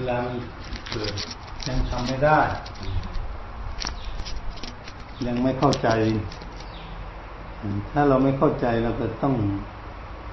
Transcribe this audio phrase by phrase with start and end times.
[0.00, 0.40] เวลามัน
[0.90, 1.14] เกิด
[1.68, 2.40] ยังทำไม่ได้
[5.26, 5.88] ยังไม่เข้าใจ
[7.92, 9.34] ถ้าเราไม่เข้าใจเราก็ต้อง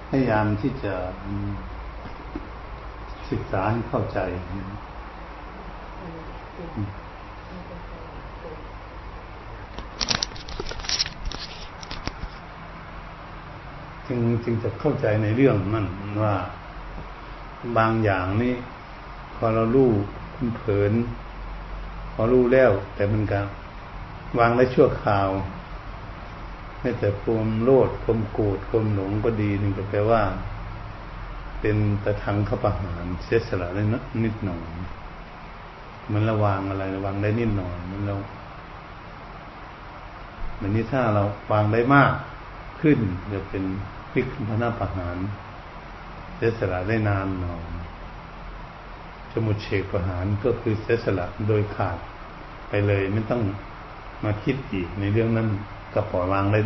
[0.10, 0.94] พยายามที่จะ
[3.30, 4.20] ศึกษาให้เข้าใจ
[14.08, 15.88] จึงจึงจะเข้าใจในเรื่องนั่น
[16.24, 16.36] ว่า
[17.78, 18.56] บางอย่างนี่
[19.38, 19.92] พอเรารู้
[20.36, 20.94] คุณเผิน
[22.14, 23.42] พอรู้แล้ว แต่มันก็
[24.40, 25.30] วางได้ชั่วคราว
[26.80, 30.22] ไม่แต่ความโลดความโกรธความหลงก็ดีนึงก็แปลว่า
[31.60, 33.84] เป็นตะทังขประหารเสียสละได้
[34.24, 34.62] นิดหน่อย
[36.14, 38.18] มันระวังอะไรระวังได้นิดหน่อยมันเรา
[40.58, 42.14] แบบนี้ถ้าเราวางได้มาก
[42.82, 43.00] ขึ้น
[43.34, 43.64] จะเป็น
[44.12, 45.18] พิกพนาประหาร
[46.36, 47.62] เสียสละได้นานหน่อย
[49.34, 51.98] สมุดเฉกประหารก็คือเสสละโดยขาด
[52.70, 53.42] ไปเลยไม่ต้อง
[54.24, 55.48] มาคิดอีกในเรื่องนั้น
[55.94, 56.60] ก็ปล่อยวางได้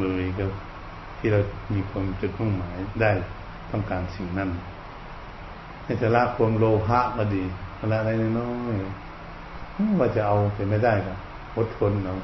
[0.00, 0.44] เลยก็
[1.18, 1.40] ที่เรา
[1.74, 3.10] มีความจุดมุ่งหมายได้
[3.70, 4.50] ต้องการสิ่งนั้น
[5.84, 7.42] ให้จะละความโลภะก็ดี
[7.90, 8.74] ละอะไรน้อย
[9.98, 11.14] ว่าจะเอาเป็นไม่ได้ก็
[11.56, 12.16] อดทนเอา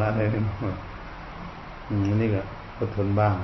[0.00, 0.72] ละได้น้อย
[1.88, 2.42] อันนี้ก็
[2.80, 3.34] อดทนบ้าง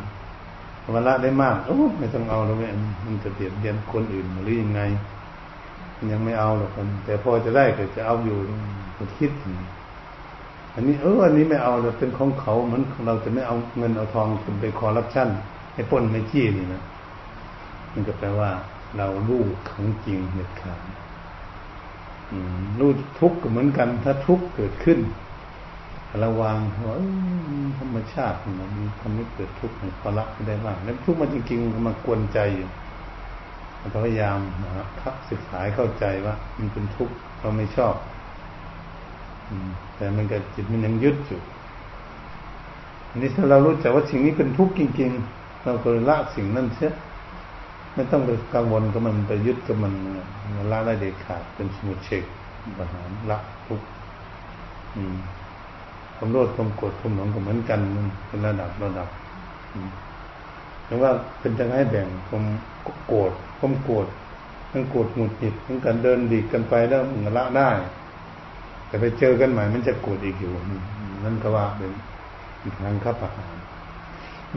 [0.95, 2.69] วลาได้มากโอ้ไม่ต้องเอาแล้วแม่
[3.05, 4.81] มันจะเบียดเบียนคนอื่นหรือยังไง
[6.13, 8.37] ยังไม่เอาหรอกคนแต่พอจะได้ก็จะเอาอยู่
[8.99, 9.31] มันคิด
[10.75, 15.29] อันนี้เอออันนี้ไม่เอาเราเป็นของเขาเหมือนเราจะไม่เอาเงินเอาทองคุณไปคอรับชั่น
[15.75, 16.83] ให้ป้นไม่จี้นี่นะ
[17.93, 18.51] มันก็แปลว่า
[18.99, 20.87] เรารู้ของจริงเหตุการณ์
[22.79, 24.99] รู้ทุกข์ก็เหมือนกัน ถ้าทุกข์เกิดขึ้น
[26.25, 26.97] ระวังว่า
[27.79, 32.69] ธรรมชาติมันทำให้เกิดทุกข์ในพละไม่ได้บ้างแล้วทุกข์มันจริงๆมันมากวนใจอยู่
[33.95, 34.71] พยายามนะ
[35.03, 37.95] ครับศึกษาเข้าใจว่า มันเป็นทุกข์เราไม่ชอบ
[39.97, 41.41] แต่มันก็จิตมันยังยึดอยู่
[43.11, 46.93] อันนี้ถ้าเรารู้จักว่าสิ่งนี้เป็นทุกข์จริง ๆ เราก็ละสิ่งนั้นเสีย
[47.95, 49.93] ไม่ต้องไปกังวลกับมันไปยึดกับมัน
[50.73, 52.25] ละได้เด็ดขาดเป็นสมุทเชก
[52.79, 53.87] ปัญหาละทุกข์
[56.23, 57.81] ความโลภความโกรธความหลงก็เหมือนกัน
[58.27, 59.09] เป็นระดับระดับ
[60.87, 61.11] แต่ว่า
[61.41, 62.45] เป็นจะให้แบ่งความ
[63.07, 64.07] โกรธความโกรธ
[64.73, 67.71] ทั้งโกรธหงุดหงิดทั้งการเดินดีกันไปแล้วมันละได้
[68.87, 70.53] แต่ไปเจอกันใหม่มันจะโกรธอีกอยู่
[71.25, 71.93] นั่นก็ว่าเป็น
[72.83, 73.55] ทางข้าประหาร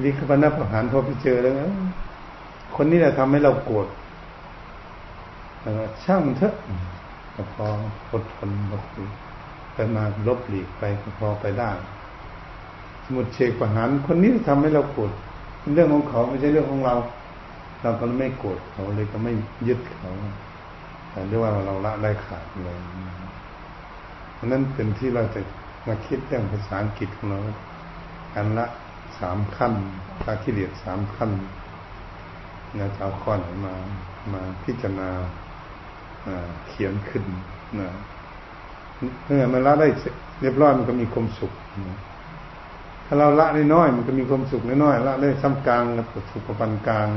[0.03, 1.70] วิคัปนาประหารพอไปเจอแล้ว
[2.76, 3.88] คนนี้แหละทำให้เราโกรธ
[6.03, 6.53] ช่างเถอะ
[7.56, 7.68] พอ
[8.12, 9.06] อดทนอดทน
[9.75, 10.84] ไปมาลบหลีกไป
[11.19, 11.72] พอไปได้
[13.03, 15.12] สมุดเชกประหารคนนี้ทำให้เราโกรธ
[15.59, 16.96] เป็นเรื่องของเขาไม่ใช่เรื่องของเรา
[17.84, 19.34] เราก็ไม่โกรธเขาเลยก็ไม่
[19.68, 20.12] ยึดเขา
[21.09, 22.78] แต่เรียกว่าเราละได้ขาดเลย
[24.46, 25.41] นั้นเป็นที่เราจะ
[25.88, 27.40] มาคิดเรื่องภาษาอังกฤษของเรา
[28.35, 28.66] อันละ
[29.19, 29.74] สามขั้น
[30.25, 31.31] ตาขี้เดียดสามขั้น
[32.78, 33.74] นะจะเอาข้อไหนมา
[34.34, 35.09] มาพิจารณา
[36.68, 37.24] เขียนขึ้น
[37.80, 37.88] นะ
[39.26, 39.88] เมื่อมันละได้
[40.42, 41.52] เรียบร้อยมันก็มีความสุข
[43.06, 47.08] ถ้าเราละได้น้อยมันก็มีความสุขน้อยละได้ซ้ำกลางแล้วก็สุขปานกลาง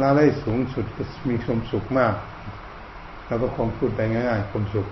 [0.00, 2.14] ละได้สูงสุดก็มีความสุขมาก
[3.26, 4.86] แล้วก็คงพูดไปง่ายๆความสุข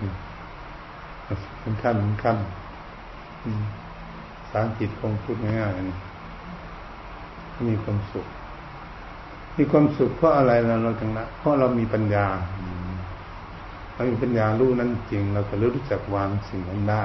[1.61, 2.37] เป็นขั้นเป็นขั้น
[4.51, 5.97] สารจิตคงพูดง่ายๆนี่
[7.71, 8.27] มีความสุข
[9.59, 12.27] มีความสุขเพราะอะไรเราเราจังละเพราะเรามีปัญญา
[13.97, 17.05] เรามีปัญญารู้นั้นจริง เราก็รู้จักวางสิ่งนั้นได้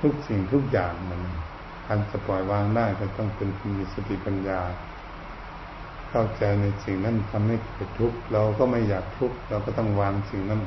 [0.00, 1.20] ทุกสิ่งทุกอย่างมัน
[1.86, 4.60] การจะปล่อยวางได้ก็ต้องเป็นมีสติปัญญา
[6.10, 10.60] เข้าใจในสิ่งนั้นทำให้เกิดทุกข์เราก็ไม่อยากทุกข์เราก็ต้องวางสิ่งนั้น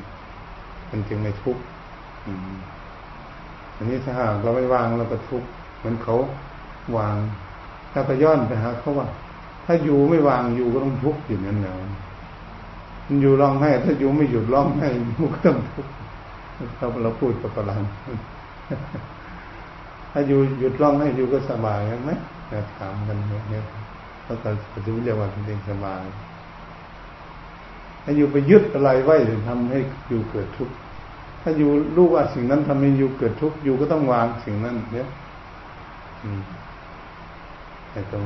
[0.89, 1.61] มันจึงไม่ทุกข์
[3.75, 5.47] อันนี้ถ้าหากเราไม่วางเราก็ทุกข์
[5.79, 6.15] เหมือนเขา
[6.97, 7.15] วาง
[7.91, 9.07] ถ้าไปย้อนไปหาเขาว่า
[9.65, 11.91] ถ้าอยู่ไม่วางอยู่ก็ต้องทุกข์อยู่นั่นแหละมัน
[13.21, 15.93] อยู่ร้องไห้ถ้าอยู่ไม่หยุดร้องไห้มันก็ต้องทุกข์
[16.77, 17.81] เราเราพูดกับพลัง
[20.11, 22.11] ถ้าอยู่หยุดร้องไห้อยู่ก็สบายไหม
[22.79, 23.17] ถามกัน
[23.49, 23.63] เนี่ย
[24.23, 26.03] เขาก็จะเรียกว่าเป็นสบาย
[28.03, 29.79] ถ้าอยู่ไปยึดอะไรไว้ถึงทำให้
[30.09, 30.75] อยู่เกิดทุกข์
[31.41, 35.07] ถ้าอยู่รู้ว่าสิ่งนั้นทำให้อยู่เกิดทุกข์อยู่ก็ต้องวางสิ่งนั้น เนี่ย
[37.91, 38.23] แต่ตรง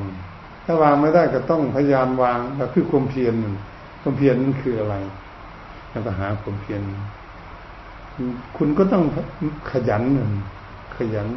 [0.64, 3.34] ถ้าวางไม่ได้ก็ต้องพยายามวางแล้วคือความเพียร
[4.06, 4.96] ความเพียรนั้นคืออะไร
[5.90, 6.82] แล้วก็หาความเพียร
[8.56, 9.04] คุณก็ต้อง
[9.70, 10.30] ขยันหนึ่ง
[10.96, 11.28] ขยัน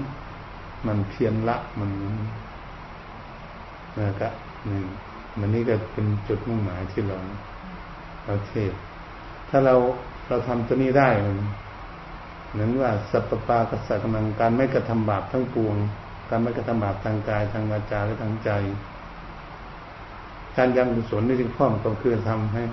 [0.88, 1.90] มันเพียรละมัน
[4.00, 4.34] นะครับ
[4.68, 4.86] หนึ่ง
[5.40, 7.18] มันนี่ก็เป็นจุดมุ่งหมายที่เรา
[8.26, 8.74] เราเทศ
[9.50, 9.76] ถ้าเรา
[10.28, 11.10] เราทำตัวนี้ได้
[12.60, 15.76] นั้นว่าสัพปากัสสกำลังการไม่กระทำบาปทั้งปวง
[16.30, 18.50] การไม่กระทำบาปทางกายทางวาจาและทางใจ
[20.58, 22.64] การยังกุศลนี่จึงพ้อมก็คือทำให้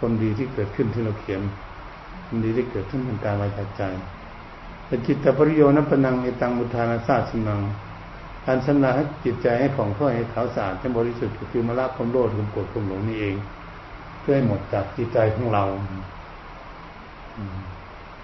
[0.00, 1.40] คนดีที่เกิดขึ้นที่เราเขียน
[2.26, 3.82] คนดีที่เกิดขึ้นทางกายวาจาใจ
[4.86, 7.60] แต่จิตตปริโยนัปนังเอตังมุทานาซาสนัง
[8.46, 13.34] การชำระให้จิตใจให้ของข้อให้ขาวสะอาดให้บริสุทธิ์ก็คือมาละความโลภความโกรธความหลงนี่เอง
[14.20, 15.64] เพื่อให้หมดจากจิตใจของเรา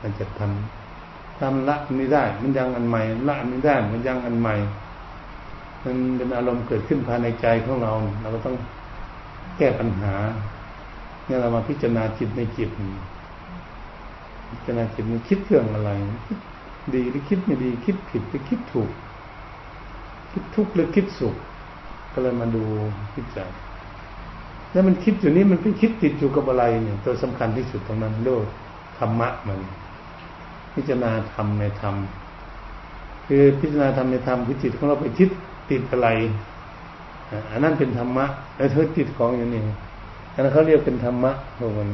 [0.00, 4.54] มันจะทำทำละไม่ได้ มันยังอันใหม่ละไม่ได้ มันยังอันใหม่
[5.84, 8.56] มันเป็นอารมณ์เกิดขึ้นภายในใจของเรา เราก็ต้อง
[9.58, 10.14] แก้ปัญหา
[11.24, 12.70] เนี่ยเรามาพิจารณาจิตในจิต
[14.50, 15.90] พิจารณาจิตมันคิดเรื่องอะไร
[16.94, 18.90] ดีหรือคิดไม่ดีคิดผิดหรือคิดถูก
[20.32, 21.34] คิดทุกข์หรือคิดสุข
[22.12, 22.64] ก็เลยมาดู
[23.14, 23.66] พิจารณา
[24.72, 28.44] แล้วมันคิดอยู่นี้มันไปคิดติดอยู่กับอะไรเนี่ย ตัวสำคัญที่สุดตรงนั้นโลก
[28.98, 29.60] ธรรมะมัน
[30.74, 31.94] พิจารณาธรรมในธรรม
[33.26, 35.28] คือพิจารณาธรรมในธรรมคือจิตของเราไปคิด
[35.70, 36.08] ติดอะไร
[37.50, 38.24] อันนั้นเป็นธรรมะ
[38.56, 39.60] แล้วเธอติดของอย่างนี้
[40.34, 41.88] อันนั้นเขาเรียกเป็นธรรมะพวกมัน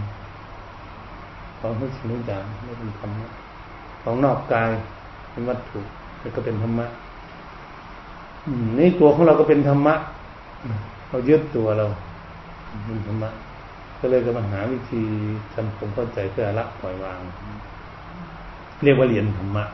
[1.59, 3.27] ของทุกสิ่งทุกอย่างเรียกเป็นธรรมะ
[4.03, 4.71] ของนอกกาย
[5.31, 5.81] เป็นวัตถุ
[6.21, 6.87] แล้วก็เป็นธรรมะ
[8.79, 9.95] นี่ตัวของเราก็เป็นธรรมะ
[11.09, 11.87] เรายึดตัวเรา
[12.87, 13.31] เป็นธรรมะ
[14.01, 15.03] ก็เลยก็มาหาวิธี
[15.53, 17.19] ทำผมเข้าใจเพื่อละปล่อยวาง
[18.83, 19.65] เรียกว่าเรียนธรรมะ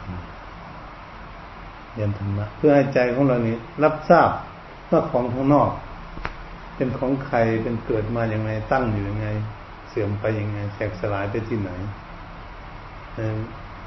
[1.95, 4.31] เรียนธรรมะเพื่อให้ใจของเรานี้ รับทราบ
[4.91, 5.71] ว่าของข้างนอก
[6.77, 9.29] เป็นของใครเป็นเกิดมาอย่างไงตั้งอยู่ยังไง
[9.89, 11.71] เสื่อมไปยังไงแตกสลายไปที่ไหน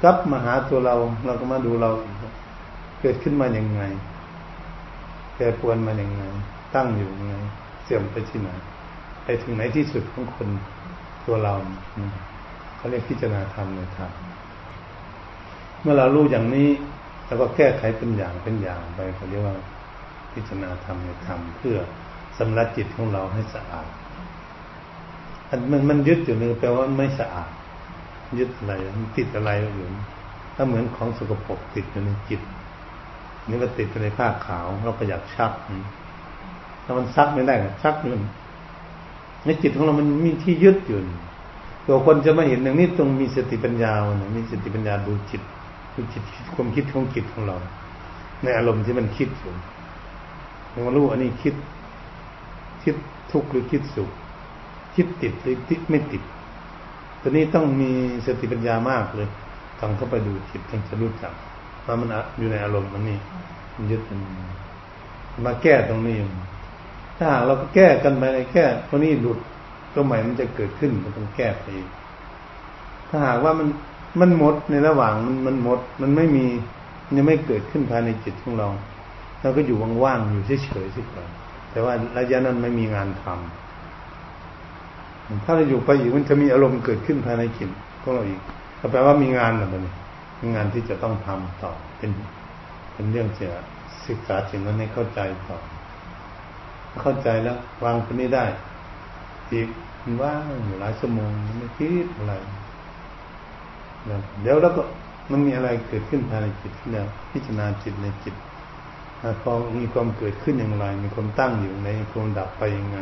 [0.02, 0.96] กลับมาหาตัวเรา
[1.26, 1.90] เราก็มาดูเรา
[3.00, 3.82] เกิดขึ้นมาอย่างไง
[5.34, 6.22] แปรปวนมาอย่างไง
[6.74, 7.36] ตั้งอยู่ยังไง
[7.84, 8.50] เสื่อมไปที่ไหน
[9.24, 10.48] ไปถึงไหนที่สุดของคน
[11.26, 11.54] ตัวเรา
[12.76, 14.10] เขาเรียกพิจารณาธรรมในธรรม
[15.80, 16.68] เมื่อเรารู้อย่างนี้
[17.26, 19.56] แล้วก็แก้ไขเป็นอย่างเป็นอย่างไปเขาเรียกว่า
[20.34, 21.76] พิจารณาธรรมในธรรมเพื่อ
[22.38, 23.88] สำลักจิตของเราให้สะอาด
[25.48, 27.50] อันมันมันยึดอยู่นึงแปลว่าไม่สะอาด
[28.38, 29.86] ยึดอะไรมันติดอะไรอยู่
[30.54, 32.40] ถ้าเหมือนของสกปรกติดอยู่ในจิต
[33.48, 35.52] นี่ก็ติดอยู่ในผ้าขาวเราก็อยากชัก
[36.84, 38.22] ถ้ามันซักไม่ได้ชักมัน
[39.44, 40.98] ในจิตของเรามันมีที่ยึดอยู่
[41.86, 45.42] ตัวคนจะมาเห็นอย่างนี้ต้องมีสติปัญญาเนี่ยมีสติปัญญาดูจิต
[45.94, 46.22] ดูจิต
[46.54, 47.56] ความคิดของจิตของเรา
[48.42, 49.52] ในอารมณ์ที่มันคิดอยู่
[50.74, 51.54] มารู้อันนี้คิด
[52.82, 52.96] คิด
[53.32, 54.10] ทุกข์หรือคิดสุข
[54.94, 56.22] คิดติดหรือติดไม่ติด
[57.22, 57.90] ตัวนี้ต้องมี
[58.26, 59.28] สติปัญญามากเลย
[59.80, 61.32] ต้องเข้าไปดูจิตถึงจะรู้จัก
[61.86, 63.18] ว่ามันอยู่ในอารมณ์มันนี่
[63.76, 64.20] มันยึดมัน
[65.46, 66.16] มาแก้ตรงนี้
[67.18, 68.22] ถ้าหากเราก็แก้กันไป
[68.52, 69.38] แก้ตัวนี้หลุด
[69.94, 71.66] ตัวใหม่มันจะเกิดขึ้นมันต้องแก้ไป
[73.08, 73.68] ถ้าหากว่ามัน
[74.20, 76.46] มันหมดในระหว่างมันมันหมด มันไม่มี
[77.16, 78.68] ยังไม่เกิดขึ้นภายในจิตของเรา
[79.44, 81.28] เราก็อยู่ว่างๆอยู่เฉยๆสิก่อน
[81.70, 87.70] แต่ว่าระยะนั้นไม่มีงานทำถ้าเราอยู่ไปอีกมันจะมีอารมณ์เกิดขึ้นภายในจิต
[88.02, 88.40] ของเราอีก
[88.80, 89.92] ก็แปลว่ามีงานแบบนี้
[90.54, 92.10] งานที่จะต้องทำต่อเป็น
[92.92, 93.48] เป็นเรื่องจะ
[94.06, 95.58] ศึกษาสิ่งนั้นให้เข้าใจต่อ
[97.02, 98.44] เข้าใจแล้ววางคนนี้ได้
[99.50, 99.68] อีก
[100.22, 102.34] ว่างอยู่หลายชั่วโมงไม่คิดอะไร
[104.42, 104.82] เดี๋ยวแล้วก็
[105.30, 108.34] มันมีอะไรเกิดขึ้นภายในจิตที่แล้ว พิจารณาจิตในจิต
[109.42, 112.98] พอมีความเกิดขึ้นอย่างไร มีความตั้งอยู่ในความดับไปยังไง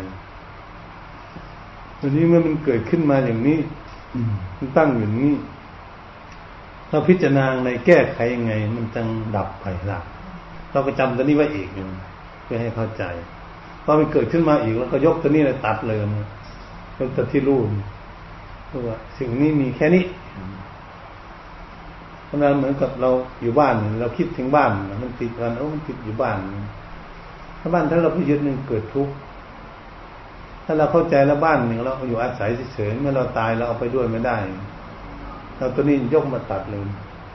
[2.01, 3.59] ตอนนี้เมื่อมันเกิดขึ้นมาอย่างนี้
[4.59, 5.33] มันตั้งอยู่นี้
[6.89, 9.99] เราพิจารณาในแก้ไขยังไง มันจึงดับไปละ
[10.73, 11.87] เราก็จำตัวนี้ไว้อีกอยู่
[12.45, 13.05] เพื่อให้เข้าใจ
[13.85, 15.99] พอมันเกิดขึ้นมาอีกแล้วก็ยกตัวนี้เลยตัดเลย
[16.99, 17.67] ยกตัวที่รูป
[18.89, 20.05] ว่าสิ่งนี้มีแค่นี้
[22.33, 23.11] เพราะนั้นเหมือนกับเรา
[23.43, 24.71] อยู่บ้าน เราคิดถึงบ้าน
[25.03, 26.39] มันติดกันโอ้มันติดอยู่บ้าน
[27.61, 29.15] ถ้าบ้านถ้าเราไปยึดหนึ่งเกิดทุกข์
[30.65, 34.37] ถ้าเราเข้าใจแล้วบ้านหนึ่งเราอยู่อาศัยเฉยๆเมื่อเราตายเราเอาไปด้วยไม่ได้
[35.59, 36.83] เราตัวนี้ยกมาตัดเลย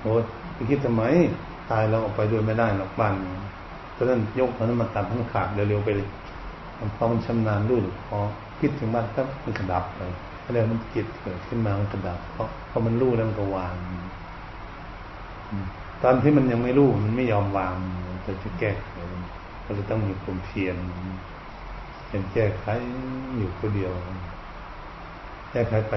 [0.01, 0.12] โอ้
[0.54, 1.04] ไปคิดทำไม
[1.72, 3.13] ตายเราเอาไปด้วยไม่ได้หรอกบ้าน
[3.94, 6.08] เพราะนั้นยกมันมาตัดทั้งขาดเร็วๆไปเลย
[6.98, 8.18] พอมันชำนาญรู้พอ
[8.60, 10.01] คิดถึงมันก็มันกระดับไป
[10.54, 13.75] แล้วมันจิตเกิดขึ้นมามันกระดับเพราะพอมันรู้แล้วมันก็วาง
[16.04, 17.74] ตอนที่มันยังไม่รู้มันไม่ยอมวาง
[18.25, 18.89] จะจะแก้ไข
[19.66, 20.75] ก็จะต้องมีความเพียร
[22.08, 22.66] เป็นแก้ไข
[23.38, 23.92] อยู่คนเดียว
[25.51, 25.94] แก้ไขไป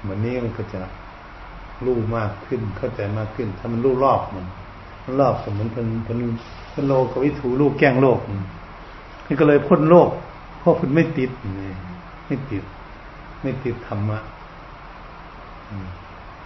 [0.00, 0.80] เหมือนนี้มันก็จะ
[1.86, 4.46] รู้มากขึ้นเข้าใจมากขึ้น ถ้ามันรู้รอบมัน
[5.04, 6.18] มันรอบสมมติเป็นเป็น
[6.72, 8.18] เป็นโลกวิถูลูกแก้งโลก
[9.26, 10.10] นี่ก็เลยพ้นโลก
[10.58, 11.30] เพราะคุณไม่ติด
[12.26, 12.64] ไม่ติด
[13.42, 14.18] ไม่ติดธรรมะ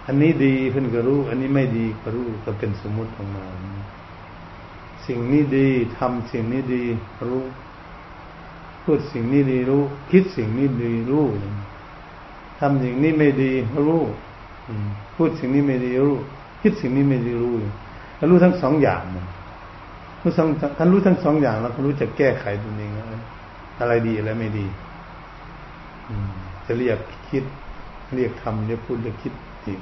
[0.05, 3.45] อันนี้ดีเพิ่นก็รู้ อันนี้ไม่ดีก็รู้ก็เป็นสมมุติออกมา
[5.05, 6.83] สิ่งนี้ดีทำสิ่งนี้ดี
[7.27, 7.43] รู้
[8.83, 11.25] พูดสิ่งนี้ดีรู้ คิดสิ่งนี้ดีรู้
[12.59, 13.51] ทำสิ่งนี้ไม่ดี
[13.87, 14.03] รู้
[15.15, 16.17] พูดสิ่งนี้ไม่ดีรู้
[16.61, 17.53] คิดสิ่งนี้ไม่ดีรู้
[18.17, 19.03] แล้วรู้ทั้งสองอย่าง
[20.21, 22.91] รู้ทั้งท่านรู้ทั้งสองอย่างแล้วก็รู้จะแก้ไขตัวเอง
[23.79, 24.65] อะไรดีอะไรไม่ดี
[26.65, 27.43] จะเรียกคิด
[28.15, 29.33] เรียกทำเรียกพูดเรียกคิด
[29.65, 29.73] อี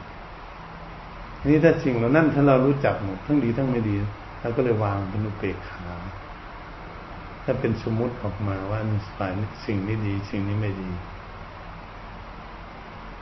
[1.47, 3.95] นี่ถ้าสิ่งเหล่านั้นถ้าเรารู้จักหมดทั้งดีทั้งไม่ดี
[4.41, 5.87] เราก็เลยวางเป็นอุเบกขา
[7.43, 8.79] ถ้าเป็นสมมุติออกมาว่า
[9.17, 9.31] ฝ่าย
[9.65, 10.89] สิ่งนี้ดี สิ่งนี้ไม่ดี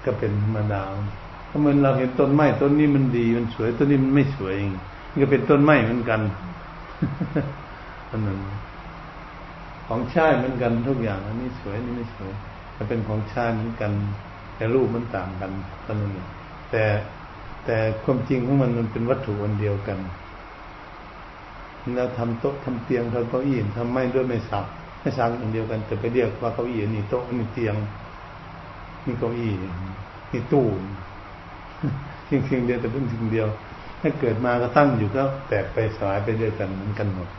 [0.05, 0.83] ก็เป็นธรรมดา
[1.49, 4.73] ถ้าเหมือนเราเห็นต้นไม้ต้นนี้มันดีมันสวยต้นนี้มันไม่สวยเอง
[5.09, 6.21] มันก็เป็นต้นไม้เหมือนกัน
[8.09, 8.39] อันนั้น
[9.87, 12.31] ของใช้เหมือนกันทุกอย่างอันนี้สวยนี่ไม่สวย
[12.73, 13.91] แต่เป็นของใช้เหมือนกัน
[14.55, 15.51] แต่รูปมันต่างกัน
[15.83, 16.27] เท่านั้นเอง
[16.71, 16.85] แต่
[17.65, 19.99] แต่ความจริงของมันมันเป็นวัตถุอันเดียวกัน
[21.95, 24.65] เราทำโต๊ะทำเตียงทำเก้าอี้ทำไม้ด้วยไม่สับ
[24.99, 27.75] ไม่สักอันเดียวกันแต่ไปเรียกว่าเก้าอี้นี่โต๊ะนี่เตียง
[29.05, 29.51] นี่เก้าอี้
[30.31, 30.65] นี่ตู้
[32.29, 33.47] สิ่งสิ่งเดียวแต่เป็นสิ่งเดียว
[34.01, 37.29] ถ้าเกิดมาก็ตั้งอยู่ก็แตกไปสลายไปด้วยกันเหมือนกันหมด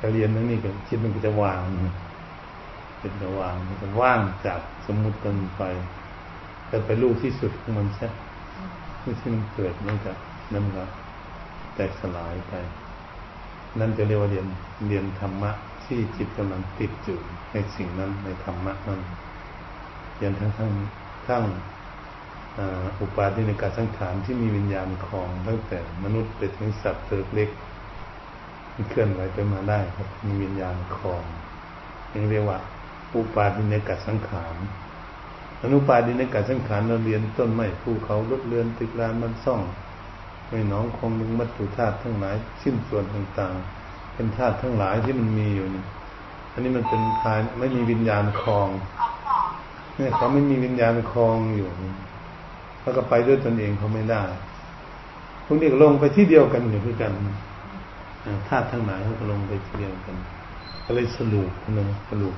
[0.00, 1.60] การเรียนนั่นนี่ก็คิดมันก็จะวาง
[2.98, 5.62] เป็นจะวางมันจะว่างจากสมมุติกันไป
[6.70, 8.08] แต่ไปรู้ที่สุดของมันใช่
[9.02, 10.12] ไม่ใช่มันเกิดมันก็
[10.54, 10.84] นั่นก็
[11.74, 12.54] แตกสลายไป
[13.78, 14.46] นั่นจะเรียกว่าเรียน
[14.88, 15.50] เรียนธรรมะ
[15.84, 17.18] ที่จิตกำลังติดอยู่
[17.52, 19.00] ในสิ่งนั้นในธรรมะนั้น
[20.16, 20.72] เรียนทั้งทั้ง
[21.28, 21.44] ทั้ง
[23.00, 27.50] อุปาทิในการสังขารที่มีวิญญาณคลองตั้งแต่มนุษย์ไปถึงสัตว์เติบเล็ก
[28.74, 31.24] มันเคลื่อนไหวไปมาได้ครับมีวิญญาณคลอง
[32.14, 32.58] ยังเรียกว่า
[33.14, 34.54] อุปาทิในการสังขาร
[35.62, 39.60] อนุปาดินกาสังขารเราเรียนต้นไม้ภูเขารถเรือนตึกรานมันซ่อง
[40.48, 45.84] ไม่น้องคงมึงมัตถุธาตุทั้งหลายชิ้นส่วนต่างๆ เป็นธาตุทั้งหลายที่มันมีอยู่นี่
[46.52, 48.68] อันนี้มันเป็นทายไม่มีวิญญาณคลอง
[49.96, 51.68] เนี่ยเขาไม่มีวิญญาณคลองอยู่
[52.82, 54.22] แล้วก็ไปด้วยตนเองเขาไม่ได้
[55.46, 57.12] พวกนี้ก็ลงไปที่เดียวกันอยู่ด้วยกัน
[58.48, 60.16] ธาตุทั้งหลายเขาก็ลงไปที่เดียวกัน
[60.84, 62.34] ก็เลยสรุปนะสรุป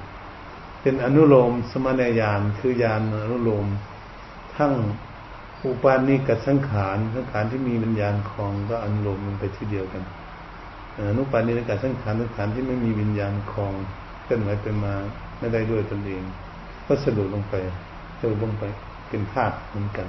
[0.82, 3.66] เป็นอนุโลมสมณญาณคือยานอนุโลม
[4.56, 4.72] ทั้ง
[5.64, 10.02] อุปาณิกสังขารสังขารที่มีวิญญาณคลองก็อนุโลมมันไปที่เดียวกัน
[11.10, 13.74] อนุปาณิกสังขารสังขารที่ไม่มีวิญญาณคลอง
[14.22, 14.94] เคลื่อนไหวไปมา
[15.38, 16.22] ไม่ได้ด้วยตนเอง
[16.86, 17.54] ก็สรุปลงไป
[18.20, 18.64] สรุปลงไป
[19.08, 20.08] เป็นธาตุเหมือนกัน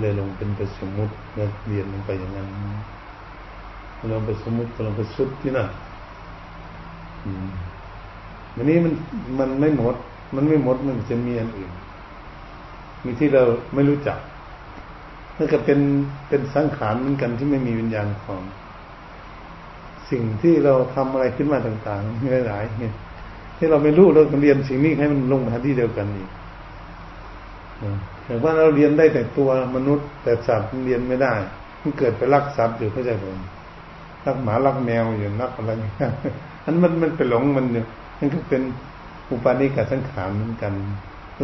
[0.00, 2.48] เลยลงเป็นประสมมุติแล้วเรียนลงไปอย่างนั้น
[4.12, 5.68] ลงไปสมมุติลงไปสุดที่นั่น
[7.24, 7.48] อืม
[8.56, 8.92] วันนี้มัน
[9.38, 9.94] มันไม่หมด
[10.34, 11.72] มันไม่หมดมันจะมีอันอื่น
[13.04, 13.42] มีที่เรา
[13.74, 14.18] ไม่รู้จัก
[15.36, 15.78] นั่นก็เป็น
[16.28, 18.42] เป็นสังขารเหมือนกันที่ไม่มีวิญญาณของ
[20.10, 22.94] สิ่งที่เราทำอะไรขึ้นมาต่างๆหลายๆเนี่ย
[23.56, 26.30] ที่เราไม่รู้เราเรียนสิ่งนี้ให้มันลงมาที่เดียวกันอีก
[28.24, 31.34] แต่ว่าเราเรียนได้แต่ตัวมนุษย์ แต่สัตว์เรียนไม่ได้
[31.82, 33.38] มันเกิดไปรักสัตว์อยู่เข้าใจผม
[34.26, 35.70] รักหมารักแมวอยู่รักอะไร
[36.64, 37.84] อันมันมันไปหลงมันอยู่
[38.22, 38.62] นั่นก็เป็น
[39.30, 40.72] อุปาณิกสังขารเหมือนกัน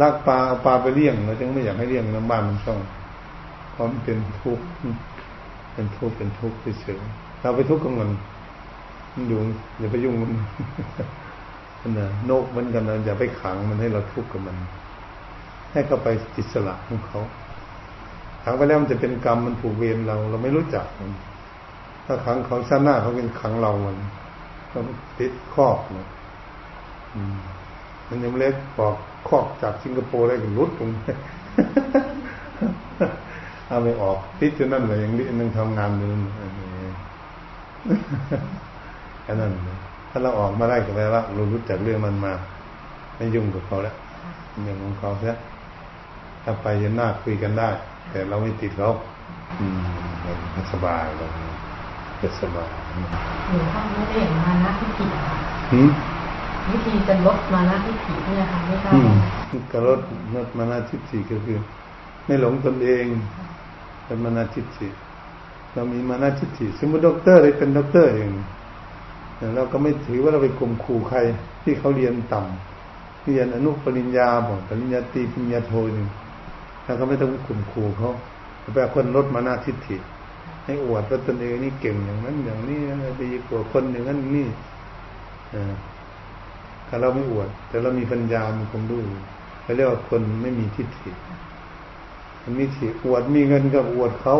[0.01, 2.79] ลากปลาเอาปลาไปเลี้ยงเราจึงไม่อยากให้เลี้ยงน้ำบ้านมันช่อง
[3.71, 4.65] เพราะมันเป็นทุกข์
[5.73, 8.09] เป็นทุกข์เป็นทุกข์เฉยๆเราไปทุกข์กับมัน
[9.13, 9.39] มันอยู่
[9.79, 10.31] อย่าไปยุ่งมัน
[11.81, 14.57] นั่นนะนกเหมือนกันนะอย่าไปขังมันให้เราทุกข์กับมัน
[15.71, 16.07] ให้เขาไป
[16.37, 17.19] อิสระของเขา
[18.43, 21.11] ขังไปแล้วมันจะเป็นกรรมมันผูกเวรเรา เราไม่รู้จักมัน
[22.05, 23.97] ถ้าขังเขาชาหน้าเขาเป็นขังเรามัน
[24.69, 24.81] เขา
[25.19, 26.07] ติดครอบเนาะ
[28.09, 28.95] มันยังเล็กบอก
[29.27, 30.89] คอกจากสิงคโปร์อะไรกันรุดตรง
[33.67, 36.07] เอาไปออกติดจนนั่นเลยยังยังทำงานอยู่
[39.23, 39.51] แค่นั้น
[40.11, 42.33] ถ้าเราออกมาได้ก็แปลว่าเรารู้จักเรื่องมันมา
[43.17, 43.95] ไม่ยุ่งกับเขาแล้ว
[44.65, 45.37] อย่างของเขาเสีย
[46.43, 47.69] ถ้าไปยันหน้าคุยกันได้
[48.09, 48.91] แต่เราไม่ติดเขา
[49.59, 49.81] อืม
[50.73, 51.29] สบายเลย
[52.41, 52.69] สบาย
[53.49, 55.23] หนูท่านไม่ได้เห็นมานะที่ผิดอะ
[55.73, 55.83] วิ
[56.91, 59.99] ธีจะลดมานะทิฏฐิเนี่ยค่ะไม่ทราบการลด
[60.35, 61.59] ลดมานะทิฏฐิก็คือ
[62.25, 63.05] ไม่หลงตนเอง
[64.05, 64.87] เป็นมานะทิฏฐิ
[65.73, 68.31] เรามีมานะทิฏฐิสมมติด็อกเตอร์เลยเป็นด็อกเตอร์เอง
[69.55, 71.19] เราก็ไม่ถือว่าเราไปข่มขู่ใคร
[71.63, 76.07] ที่เขาเรียนต่ำเรียนอนุปริญญาบอกปริญญาตรีปริญญาโทหนึ่ง
[76.85, 78.11] เราก็ไม่ต้องข่มขู่เขา
[78.73, 79.97] แปลคนลดมานะทิฏฐิ
[80.65, 82.79] ให้อวดว่าตนเองนี่เก่งอย่างนั้น อย่างนี้
[83.21, 84.47] ดีกว่าคนอย่างนั้นนี่
[86.89, 89.03] แต่เราไม่อวด แต่เรามีปัญญามีความรู้
[89.63, 91.11] เขาเรียกว่าคนไม่มีทิฏฐิ
[92.43, 94.35] มันมีทิฏฐิอวดมีเงินก็อวดเขา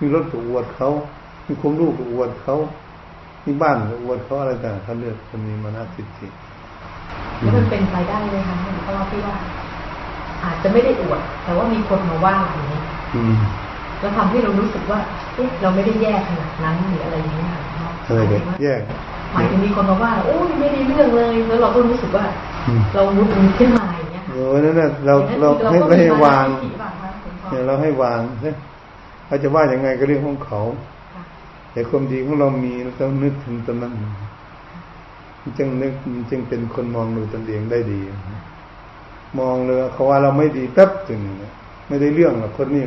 [0.00, 0.90] มีรถก็อวดเขา
[1.46, 2.56] มีความรู้ก็อวดเขา
[3.44, 6.28] มีบ้านก็อวดเขาอะไรต่างเขาเรียกคนมีมานะทิฏฐิ
[7.40, 9.36] แล้วมันเป็นไปได้เลยค่ะเพราะว่าพี่ว่า
[10.44, 12.80] อาจจะไม่ได้อวด แต่ว่ามีคนมาว่าอย่างนี้
[14.00, 15.00] แล้วทำให้เรารู้สึกว่า
[15.34, 17.62] เอ๊ะเราไม่ได้แย่ขนาดนั้นหรืออะไรอย่างนี้ค่ะ
[18.06, 18.22] เออ
[18.62, 18.74] แย่
[19.32, 22.24] หมายถึงมีคนมาว่าโอ้ยไม่ได้เรื่องเลย แล้วเราก็รู้สึกว่า
[22.94, 26.46] เรามุดมีขึ้นมาอย่างเงี้ยเออนั่นแหละเราเราให้ไม่ให้วาง
[27.50, 28.50] เนี่ยเราให้วางใช่
[29.26, 30.60] เขาจะว่าอย่างไงก็เรื่องของเขา
[31.72, 33.92] แต่ความดีของเรามีเราต้องนึกถึงตรงนั้น
[35.58, 35.92] จึงนึก
[36.30, 38.00] จึงเป็นคนมองดูตนเองได้ดี
[39.38, 41.20] มองเลยเขาว่าเราไม่ดีแป๊บจึง
[41.88, 42.84] ไม่ได้เรื่องหรอกคนนี้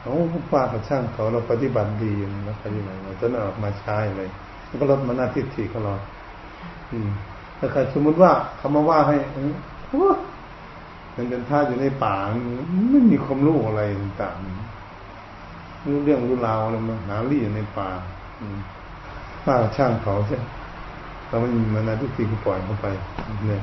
[0.00, 0.12] เขา
[0.50, 2.12] ฟ้าเขาช่างเขาเราปฏิบัติดี
[2.44, 4.28] เราปฏิบัติเราจะออกมาใช้เลย
[4.80, 5.94] ก็ลดมานาทิฏฐิของเรา
[6.92, 7.08] อืม
[7.58, 9.16] ถ้าใครสมมติว่าเขามาว่าให้
[11.16, 12.14] มันเป็นท่าอยู่ในป่า
[12.90, 17.88] ไม่มีความรู้อะไรต่างๆรู้เรื่องรู้ราวอะไรมาหาลี่อยู่ในป่า
[19.44, 20.38] ป้าช่างเขาใช่
[21.28, 22.86] เราไม่มีมานาทุกทีก็ปล่อยเข้าไป
[23.46, 23.62] เนี่ย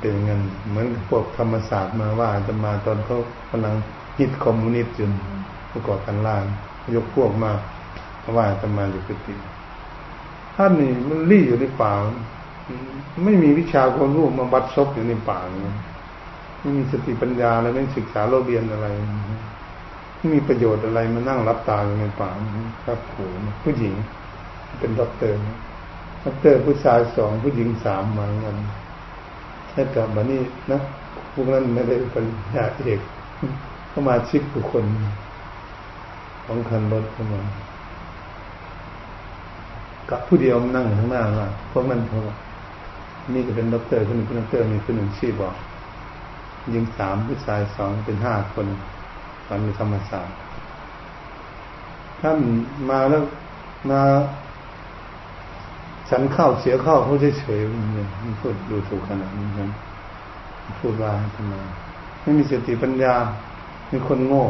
[0.00, 3.18] เป็นเงินเหมือนพวกธรรมศาสตร์มาว่าจะมาตอนเขา
[3.50, 3.74] กำลัง
[4.18, 5.10] ฮิตคอมมิวนิสต์จน
[5.72, 6.44] ประกอบกันล่าง
[6.94, 7.52] ยกพวกมา
[8.36, 9.34] ว่าจะมาอยู่กุฏิ
[10.56, 11.92] ท่านนี่มันรี่อยู่ในป่า
[13.24, 15.38] ไม่มีวิชาความรู้มาบัดซบอยู่ในป่า
[16.60, 18.86] ไม่มีสติปัญญาอะไรไม่ศึกษาเราเรียนอะไร
[20.16, 22.30] ไม่มีประโยชน์อะไรมานั่งรับตาอยู่ในป่า
[22.84, 23.18] ครับโห
[23.62, 23.94] ผู้หญิง
[24.80, 25.38] เป็นด็อกเตอร์
[26.24, 28.56] ด็อกเตอร์ผู้ชายสองผู้หญิงสามมาเงิน
[29.70, 30.80] แค่กลับมานี่นะ
[31.32, 33.00] พวกนั้นไม่ได้เป็นญาติเอก
[33.88, 34.84] เข้ามาชิกบุคคล
[36.46, 37.40] ของคันรถเข้ามา
[40.10, 42.24] กับผู้เดียวนั่งข้างหน้าว่าพวกนั้นพวก
[43.34, 45.54] นี่จะเป็นด็อกเตอร์คนหนึ่งเป็นด็อกเตอร์มีคนหนึ่งชื่อบอก
[46.74, 48.66] ยิงสามผู้ชายสองเป็นห้าคน
[49.46, 50.36] ตอนมีธรรมศาสตร์
[52.20, 52.38] ท่าน
[52.90, 53.22] มาแล้ว
[53.90, 54.02] มา
[56.10, 59.62] ฉันเข้าเสียเข้าเขาเฉยๆมันพูดดูถูกขนาดนี้น
[60.80, 61.54] พูดว่าทำไม
[62.22, 63.14] ไม่มีสติปัญญา
[63.92, 64.44] มีคนโง่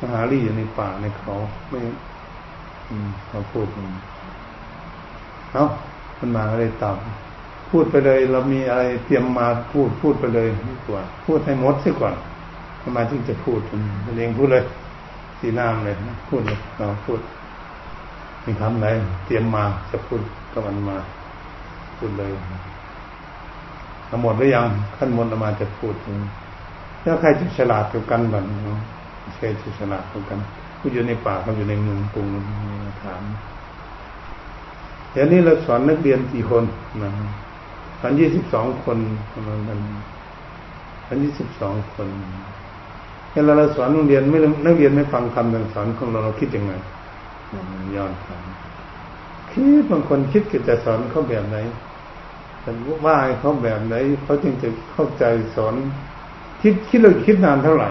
[0.00, 1.34] มหาลีอยู่ในป่าในเขา
[1.70, 1.80] ไม่
[3.28, 3.66] เขาพูด
[5.56, 5.68] เอา
[6.18, 6.96] มันมาอะไรตอบ
[7.70, 12.14] พูดไปเลย เรามีอะไรเตรียมมาพูดพูดไปเลยดีกว่า พูดให้หมดซะก่อน
[12.96, 13.60] มาถึงจะพูด
[14.16, 14.64] เองพูดเลย
[15.38, 15.96] สีน้ำเลย
[16.28, 17.20] พูดเลยเราพูด
[18.44, 18.86] มีคำไหน
[19.26, 20.20] เตรียมมาจะพูด
[20.52, 20.96] ก็มันมา
[21.98, 22.30] พูดเลย
[24.08, 24.66] ทั้งหมดหรือยัง
[24.96, 25.94] ขั้นมนมาจะพูด
[27.02, 28.44] แล้วใครจะฉลาดกับกันบ้าง
[29.36, 30.38] ใครจะฉลาดกับกัน
[30.78, 32.26] ผู้อยู่ในป่าเขาอยู่ในเมืองกรุง
[33.02, 33.22] ถาม
[35.18, 36.64] ดี๋ยวนี้เราสอนนักเรียนกี่คน
[37.02, 37.10] นะ
[38.00, 38.98] พันยี่สิบสองคน
[39.32, 39.80] ประมาณนั้น
[41.06, 42.08] พันยี่สิบสองคน
[43.32, 46.72] เวลาเราสอนนักเรียนไม่นักเรียนไม่ฟังคำสั่งสอนของเราเราคิดยังไง
[47.96, 48.40] ย้อนฟัง
[49.50, 51.56] คิดบางคนคิดก็จะสอนเขาแบบไหน
[53.04, 55.24] ว่าให้เขาแบบไหนเขาจึงจะเข้าใจ
[55.56, 55.74] สอน
[56.62, 57.90] คิดคิดเราคิดนานเท่าไหร่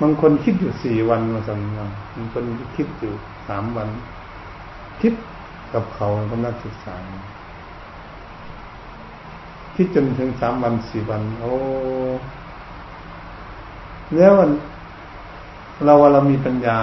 [0.00, 1.60] บางคนคิดอยู่สี่วันมาสั่ง
[2.16, 2.44] บางคน
[2.76, 3.12] คิดอยู่
[3.48, 3.88] สามวัน
[5.02, 5.14] คิด
[5.74, 6.96] กับเขาก็นักศึกษา
[9.74, 11.52] คิดจนถึงสามวันสี่วัน โอ้
[14.16, 14.32] แล้ว
[15.84, 16.78] เราว่าเรามีปัญญา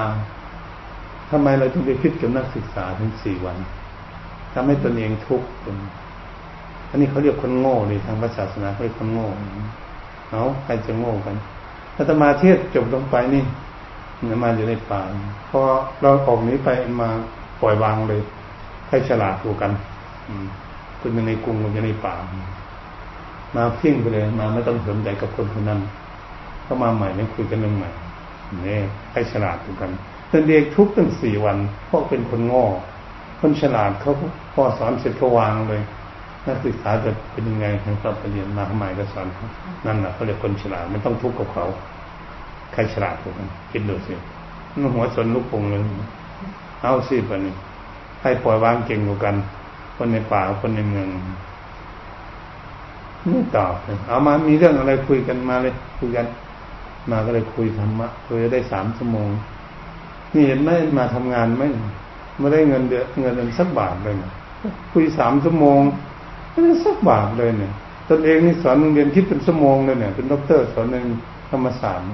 [1.30, 3.58] ทำไมเราถึงไปคิดกับนักศึกษาถึงสี่วัน
[4.54, 5.76] ทำให้ตนเองทุกข์เป็น
[6.90, 9.28] อันนี้เขาเรียกคนโง่ในทางศาสนาเขาเรียกคนโง่
[10.30, 11.36] เอาใครจะโง่กัน
[11.96, 13.44] ถ้าตมาเทศจบลงไปนี่
[14.44, 15.02] มาอยู่ในป่า
[15.50, 15.62] พอ
[16.02, 16.70] เราออกนี้ไป
[17.02, 17.10] มา
[17.62, 18.22] ปล่อยวางเลย
[19.10, 19.72] ฉลาดตัวกัน
[20.30, 20.46] อืม
[21.00, 22.16] คุณอยู่ในกรุงคุณอยู่ในป่า
[23.56, 25.80] มาพิ้งไปเลย มาไม่ต้องสนใจกับคนคนนั้น
[26.64, 27.90] เข้ามาใหม่ไม่คุยกันเรื่องใหม่
[28.64, 28.82] เนี่ย
[29.14, 29.92] ให้ฉลาดเหมือนกัน
[30.30, 32.66] แต่เด็กทุกตั้งสี่วันเพราะเป็นคนง้อ
[33.40, 34.14] คนฉลาดเขา
[34.54, 35.82] พอสอนเสร็จก็วางเลย
[36.48, 39.48] นักศึกษาจะเป็นยังไงทางสอบเรียนมาทำไมก็สอนเขา
[39.86, 41.66] นั่นแหละเขาเรียกคนฉลาดไม่ต้องทุกข์กับเขา
[42.74, 44.14] ใครฉลาดกว่ากันคิดดูสิ
[44.82, 45.82] มันหัวสนลูกปงเลย
[46.82, 47.54] เอาสิปะนี่
[48.26, 49.36] ให้ปล่อยวางเก่งกว่ากัน
[49.96, 51.08] คนในป่าคนในเมือง
[53.32, 56.26] ไม่ตอบเลยเอามามีเรื่องอะไรคุยกันมาเลยคุยกัน
[57.12, 59.30] มาก็เลยคุยธรรมะคุยได้สามชั่วโมง
[60.34, 61.64] นี่เห็นไหมมาทำงานไหม
[62.40, 64.32] ไม่ได้เงินเดือนเงินเดือนสักบาทเลยนะ
[64.94, 65.80] คุยสามชั่วโมง
[66.52, 67.74] ไม่ได้สักบาทเลยเนี่ย
[68.10, 70.98] ตนเองนี่สอนโรงเรียนคิดเป็นชั่วโมงเลยเนี่ย เป็นด็อกเตอร์สอนใน
[71.52, 72.06] ธรรมศาสตร์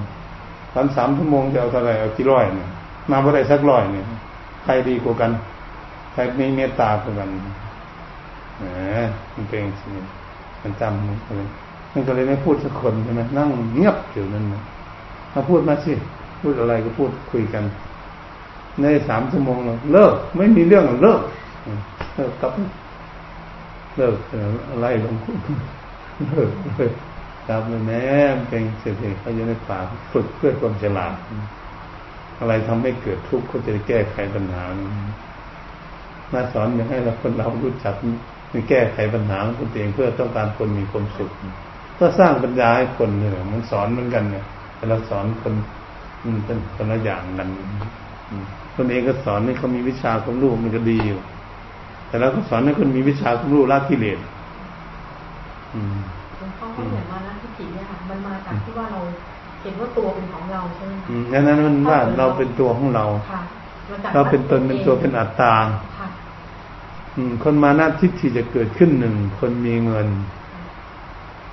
[0.72, 2.68] สอนสามชั่วโมงจะเอาเท่าไหร่เอากี่ร้อยเนี่ย
[3.10, 4.06] มาไม่ได้สักร้อยเนี่ย
[4.64, 5.30] ใครดีกว่ากัน
[6.12, 7.30] ใครมีเมตตากว่ากัน
[8.58, 8.64] แหม
[9.34, 9.92] มันเป็นสิ่ง
[10.62, 11.48] มันจำมันเลย
[11.92, 14.62] มันก็เลยไม่พูดสักคนใช่ไหมนั่งเงียบอยู่นั่นนะ
[15.32, 15.92] มาพูดมาสิ
[16.40, 17.64] พูดอะไรก็พูดคุยกัน
[18.80, 19.58] ในสามชั่วโมง
[19.92, 21.20] เลิก ไม่มีเรื่องเลิก
[22.14, 22.52] เลิกกับ
[23.96, 24.16] เลิก
[24.70, 25.14] อะไรลง
[26.28, 26.92] เลิกเลิก
[27.48, 28.00] ครับแม่
[28.48, 29.78] เป็นเศรษฐีเขาจะได้ป่า
[30.12, 31.14] ฝึกเพื่อความฉลาด
[32.40, 34.64] อะไรทำให้เกิดทุกข์เขาจะได้แก้ไขปัญหา
[36.32, 37.94] มาสอนอย่างให้เราคนเรารู้จัก
[38.52, 41.30] มีแก้ไขปัญหาของตัวเองเพื่อต้องการคนมีความสุข
[41.98, 44.44] ก็สร้างปัญญาให้คนเนี่ยมันสอนเหมือนกันเนี่ย
[44.76, 45.54] แต่เราสอนคน
[46.24, 47.48] มันเป็นคนละอย่างกัน
[48.76, 51.20] คนเองก็สอนให้เขามีวิชาความรู้มันก็ดีอยู่
[52.08, 54.18] แต่เราก็สอนให้คนมีวิชาความรู้ละกิเลส
[55.74, 55.96] อืม
[56.56, 59.00] เขาก็เหมือนมาละทิฏฐิเนี่ยค่ะมันมาจากที่ว่าเรา
[59.62, 63.04] เห็นว่าตัวเป็นของเราใช่ไหมอืมนั้นนั้นมันว่าเราเป็นตัวของเรา
[64.14, 65.54] เราเป็นตนเป็นตัวเป็นอัตตา
[67.42, 70.08] คนมานาทิฏฐิจะเกิดขึ้นหนึ่งคนมีเงิน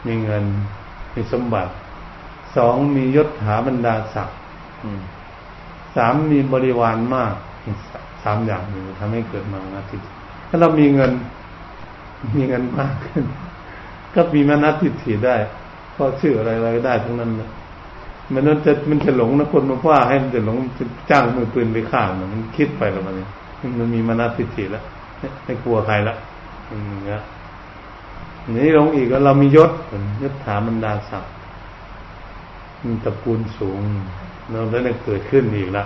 [0.06, 0.44] มีเงิน
[1.14, 1.74] มีสมบัติ
[2.56, 4.38] สองมียศถาบรรดาศักดิ์
[5.96, 7.34] สามมีบริวารมาก
[8.24, 10.12] สามอย่างนี้ทำให้เกิดมานาทิฏฐิ
[10.50, 11.12] ถ้าเรามีเงิน
[12.36, 13.24] มีเงินมากขึ้น
[14.16, 15.36] ก็มีมานาทิฏฐิได้
[15.94, 17.50] เพราะชื่ออะไรอะไรได้ทั้งนั้นนะ
[18.34, 20.58] มันจะมันจะหลงนะคนมาว่าให้มันจะหลง
[21.10, 23.16] จ้างมือปืนไปฆ่ามันคิดไปแล้วมัน
[23.80, 24.84] มันมีมานาทิฏฐิแล้ว
[25.44, 26.16] ไม่กลัวใครละ
[26.68, 27.22] อย่างเงี้ย
[28.56, 29.72] นี่ลงอีกแล้วเรามียศ
[30.22, 31.34] ยศถาบรรดาศักดิ์
[32.86, 33.80] มีตระกูลสูง
[34.52, 35.84] เราได้เกิดขึ้นอีกละ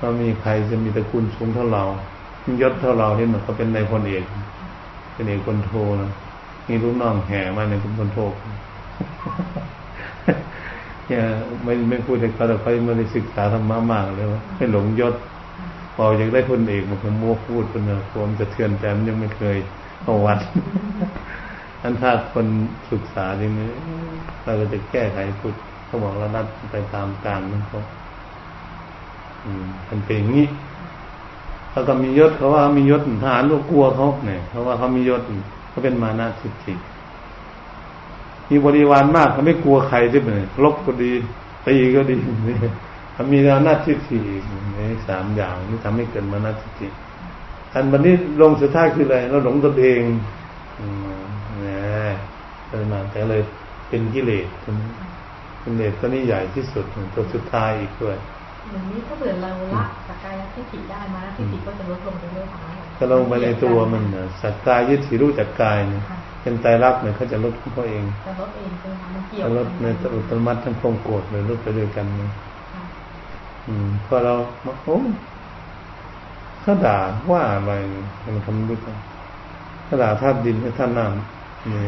[0.00, 1.84] ว่ามีใครจะมีตระกูลสูงเท่าเรา
[2.62, 4.24] ยศเท่าเราเห็นเหมือนเขาเป็นในายพลเอก
[5.12, 5.72] เป็นเอกคนโท
[6.02, 6.10] นะ
[6.68, 8.18] มีลูกน้องแห่มาในคุณพลโท
[11.06, 11.22] เนี่ย
[11.64, 15.14] ไม่ไม่พูดแต่เขาแต่เขาไม่ได้ศึกษาธรรมะมากเลยว่าไม่หลงยศ
[16.00, 19.58] พออยากได้คนเอกมันก็มัวพูดคนเนอความจะเทือนแต่มันยังไม่เคย
[20.04, 20.38] เอาวัด
[21.82, 22.46] อันถ้าคน
[22.92, 23.70] ศึกษาจริงนี้
[24.44, 25.54] เราก็จะแก้ไขพูด
[25.86, 27.80] เขาบอกเราดัดไปตามการมันเขา
[29.44, 30.46] อืมมันเป็นอย่างนี้
[31.70, 35.22] เขาก็มียศเขาว่ามียศทหารลูกกลัวเขาเนี่ยเพราะว่าเขามียศ
[35.70, 36.74] เขาเป็นมานาทิฏฐิ
[38.50, 40.30] มีบริวารมากเขาไม่กลัวใครใช่ไหม
[40.64, 41.12] ลบก็ดี
[41.66, 42.16] ตีก็ดี
[43.32, 44.20] มีอำนาจทิฏฐิ
[44.74, 46.88] ในสามอย่างนี่ทำให้เกิดมานาทิฏฐิ
[47.72, 50.00] อันวันนี้ลงสุดท้ายคืออะไรเราหลงตัวเอง
[51.66, 52.12] นะ
[52.68, 53.42] เลยมาแต่เลย
[53.88, 54.46] เป็นกิเลส
[55.60, 58.16] เป็นเลสตัวนี้ใหญ่ที่สุดตัวสุดท้ายอีกด้วย
[58.72, 66.02] อย่างนี้ถ้าเกิดเราละสักกายทิฏฐิได้มาทิฏฐิก็จะลดลงไปด้วยทางก็ลงไปในตัวมันนะสักกายยึดถือรู้จักกายเนี่ย
[66.42, 72.57] เป็นไตรลักษณ์เนี่ยเขาจะลดเขาเองจะลดเองใช่ไหมมันเกี่ยวลดในอุตมัติทั้งพงโกรธเลยลดไปด้วยกันเนี่ยอืม
[74.06, 74.34] พอเรา
[74.84, 74.98] โอ้
[76.62, 76.98] เขาด่า
[77.30, 77.72] ว่าอะไร
[78.24, 78.96] มันคำรู้จัก
[79.84, 81.82] เขาด่าธาตุดินให้ท่านน้ำนี่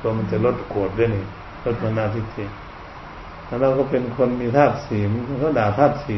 [0.00, 1.24] ตัวมันจะลดโกรธด้วยนี่
[1.64, 2.44] ลดมานาทิฏฐิ
[3.46, 6.16] แล้วเราก็เป็นคนมีธาตุสีมันก็ด่าธาตุสี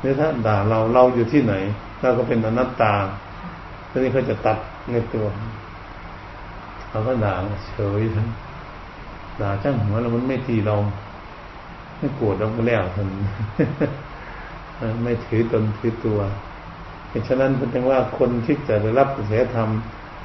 [0.00, 1.54] เนี่ถ้าด่าเราเราอยู่ที่ไหน
[2.00, 2.94] เราก็เป็นอนัตตา
[3.90, 4.58] ทีนี้เขาจะตัด
[4.92, 5.26] ในตัว
[6.90, 7.34] เราก็ด่า
[7.70, 8.28] เฉยทั้ง
[9.42, 10.76] ด่าจ้างหัวเรามันไม่ตีเรา
[12.00, 13.08] ไม่โกรธเราก็แล้วทน
[15.02, 16.20] ไม่ถือตนถือตัว
[17.08, 19.68] เพราะฉะนั้นเป็นว่าคนที่จะได้รับกระแสธรรม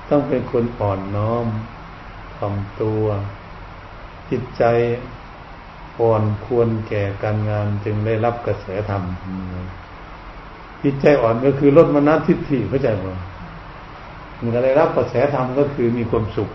[0.09, 1.47] ต้องเป็นคนอ่อนน้อม
[2.35, 3.03] ถ่อมตัว
[4.31, 4.63] จิตใจ
[5.99, 9.03] อ่อนควรแก่การงานจึงได้รับกระแสธรรม
[10.83, 13.07] จิตใจอ่อนก็คือลดมนัสทิฏฐิเข้าใจไหม
[14.39, 16.49] มันก็ได้รับกระแสธรรมก็คือมีความสุข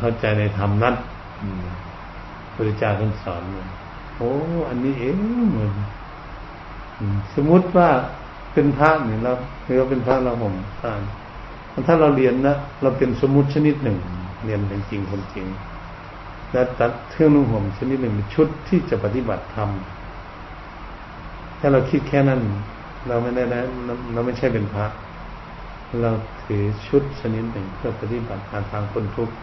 [0.00, 0.94] เข้าใจในธรรมนั้น
[2.60, 3.42] พุทธเจ้าท่านสอน
[4.16, 4.30] โอ้
[4.68, 5.14] อันนี้เอง
[5.50, 5.72] เหมือน
[7.34, 7.88] สมมุติว่า
[8.52, 9.32] เป็นพระเนี่ยเรา
[9.78, 11.00] เราเป็นพระเราผมทาน
[11.88, 13.98] ถ้าเราเรียนนะเราเป็นสมมุติชนิดหนึ่ง
[14.44, 15.46] เรียนเป็นจริงคนจริง
[16.52, 19.70] และตัดเครื่องนุ่งห่มชนิดหนึ่งชุดที่จะปฏิบัติธรรม
[21.60, 22.40] ถ้าเราคิดแค่นั้น
[23.08, 23.62] เราไม่ได้นะ
[24.12, 24.86] เราไม่ใช่เป็นพระ
[26.02, 26.10] เรา
[26.44, 28.42] ถือชุดชนิดหนึ่งเพื่อปฏิบัติ
[28.72, 29.34] ทางคนทุกข์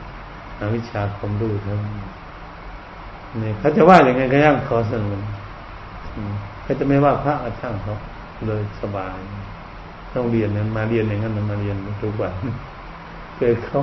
[0.76, 2.27] วิชาความรู้ทั้งนี่
[3.60, 5.22] เขาจะว่าอย่างไงก็ย่างขอสนน
[6.64, 7.96] เขาจะไม่ว่าพระอาช่างเขา
[8.48, 9.18] เลยสบาย
[10.14, 12.34] ต้องเรียนนั้นมาเรียนอย่างนั้นมาเรียนทุกวัน
[13.36, 13.80] เคยเขา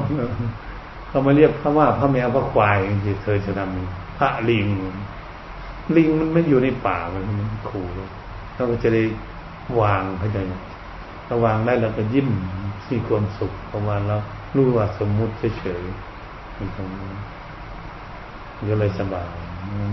[1.09, 4.67] เขามาเรียกพระว่าพระแมวพระควายจริงๆเธอจะทำพระลิง
[5.97, 7.25] ลิงมันไม่อยู่ในป่ามัน
[7.69, 7.87] ขู่
[8.55, 9.03] เราก็จะได้
[9.81, 10.53] วางเข้าใจไหม
[11.27, 12.29] ถ้าวางได้เราก็ยิ้ม
[12.87, 14.21] สี่ความสุขประมาณแล้ว
[14.57, 17.11] รู้ว่าสมมุติเฉยๆตรงนี้
[18.71, 19.35] ก็เลยสบาย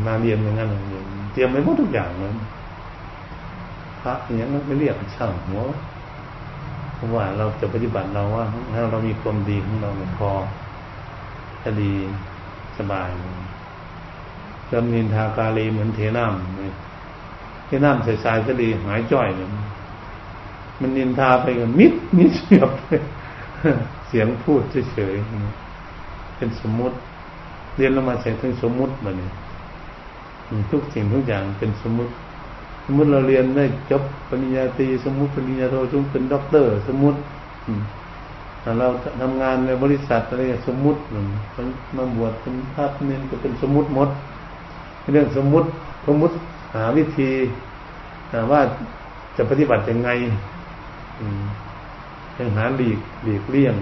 [0.06, 1.04] มาเรียนอย่างนั้นเลย
[1.34, 2.34] เตรียมไว้หมดทุกอย่างเลย
[4.02, 5.62] พระอย่างนั้นไม่เรียกช่างหัว
[6.96, 10.30] เพราะว่าเราจะปฏิบัติเราว่าถ้าเรามีความดีของเราพอ
[11.64, 11.92] ก็ดี
[12.78, 13.10] สบาย
[14.72, 19.48] จำนินทากาลีเหมือนเทน้ำเทน้ำใส่ทรายก็ดีหายจ้อยเลย
[20.80, 22.70] มันนินทาไปกันมิดมิดเสียบ
[24.08, 24.62] เสียงพูด
[24.94, 26.96] เฉยๆเป็นสมมุติ
[27.78, 29.32] เรียนเรามาใช้ถึงสมมุติมาเนี่ย
[30.72, 32.12] ทุกสิ่งทุกอย่างเป็นสมมติ
[32.86, 37.20] สมมติเราเรียนได้จบปริญญาตรีสมมติปริญญาโทจงเป็นด็อกเตอร์ สมมติ
[38.80, 38.88] เรา
[39.22, 41.00] ทำงานในบริษัทอะไรสมมติ
[41.56, 44.10] มันมาบวชเป็นพระเนี่ก็เป็นสมมติหมด
[45.12, 45.68] เรื่องสมมติ
[46.08, 46.36] สมมติ
[46.76, 47.30] หาวิธี
[48.52, 48.62] ว่า
[49.38, 50.10] จะปฏิบัติยังไง
[52.38, 53.76] ยังหาหลีกหลีกเลี่ยง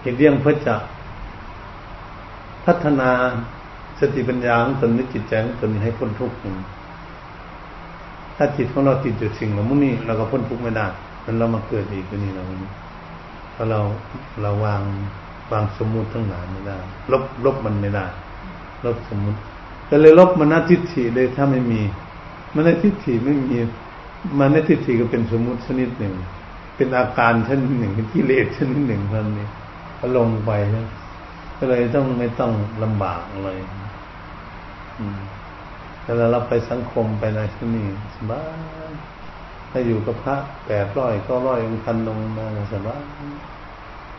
[0.00, 0.74] เหตุเลี่ยงเพื่อจะ
[2.64, 3.10] พัฒนา
[4.00, 6.36] สติปัญญาของตนนิจิตใจของตนให้พ้นทุกข์
[8.36, 10.86] ถ้าจิตของเราติดอยู่สิ่งเหล่านี้เราก็พ้นทุกข์ไม่ได้
[11.24, 12.44] มันเรามาเกิดอีกนี่เรา
[13.52, 13.80] เพราะเรา
[14.42, 14.82] เราวาง
[15.52, 16.76] วางสมมุติทั้งหลายไม่ได้
[17.12, 18.06] ลบลบมันไม่ได้
[18.84, 19.38] ลบสมมุติ
[19.90, 21.82] ก็เลยลบมันทิฏฐิเลยถ้าไม่มี
[22.54, 23.56] มันทิฏฐิไม่มี
[24.38, 26.14] มันทิฏฐิก็เป็นสมมุติชนิดหนึ่ง
[26.76, 29.46] เป็นอาการชนิดหนึ่งเป็นกิเลสชนิดหนึ่งเท่านี้
[29.98, 30.86] ก็ลงไปนะ
[31.64, 33.50] ก็เลยต้องไม่ต้องลำบากอะไร
[36.02, 38.42] แต่เราไปสังคมไปในที่นี่สบา
[38.86, 38.90] ย
[39.70, 43.02] ถ้าอยู่กับพระแปดร้อยก็ร้อยพันลงมาสบาย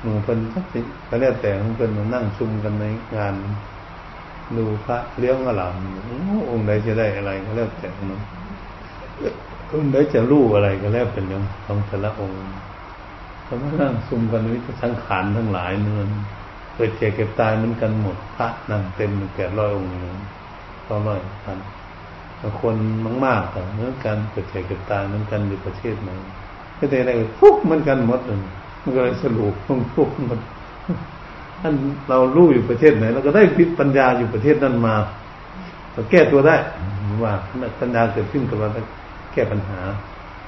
[0.01, 2.85] หนูเพิ่นสักสิก็แล้วแต่ของเพิ่นมานั่งชุมกันใน
[3.17, 3.35] งาน
[4.57, 5.75] ดูพระเลี้ยงอลาม
[6.49, 8.21] องค์ใดจะได้อะไรก็แล้วแต่นะ
[9.71, 12.39] องค์ใดจะรู้อะไรก็แล้วเป็นเรื่องของแต่ละองค์
[13.43, 16.09] เขามานั่งชุมกันวิสังขารทั้งหลายเนื่อน
[16.75, 19.91] เกิดเจ็บเก็บตายเหมือนกันหมดพระนั่งเต็มแปดร้อยองค์
[20.87, 21.57] ก็ร้อยพัน
[22.61, 22.75] คน
[23.25, 26.11] มากๆแต่เหมือนกันเกิดเจ็บเกิดตายเหมือนกันอยู่ประเทศไหน
[26.77, 28.37] ก็แต่อะไรทุกเหมือนกันหมดเลย
[28.81, 30.39] มันก็เลยสรุปทุกทุกหมด
[31.61, 31.73] ท่าน
[32.09, 34.95] เรารู้อยู่ประเทศไหนเราก็ได้พิปัญญาอยู่ประเทศนั้นมา
[35.93, 36.55] เราแก้ตัวได้
[37.23, 37.33] ว่า
[37.81, 38.69] ปัญญาเกิดขึ้นกับเรา
[39.33, 39.79] แก้ปัญหา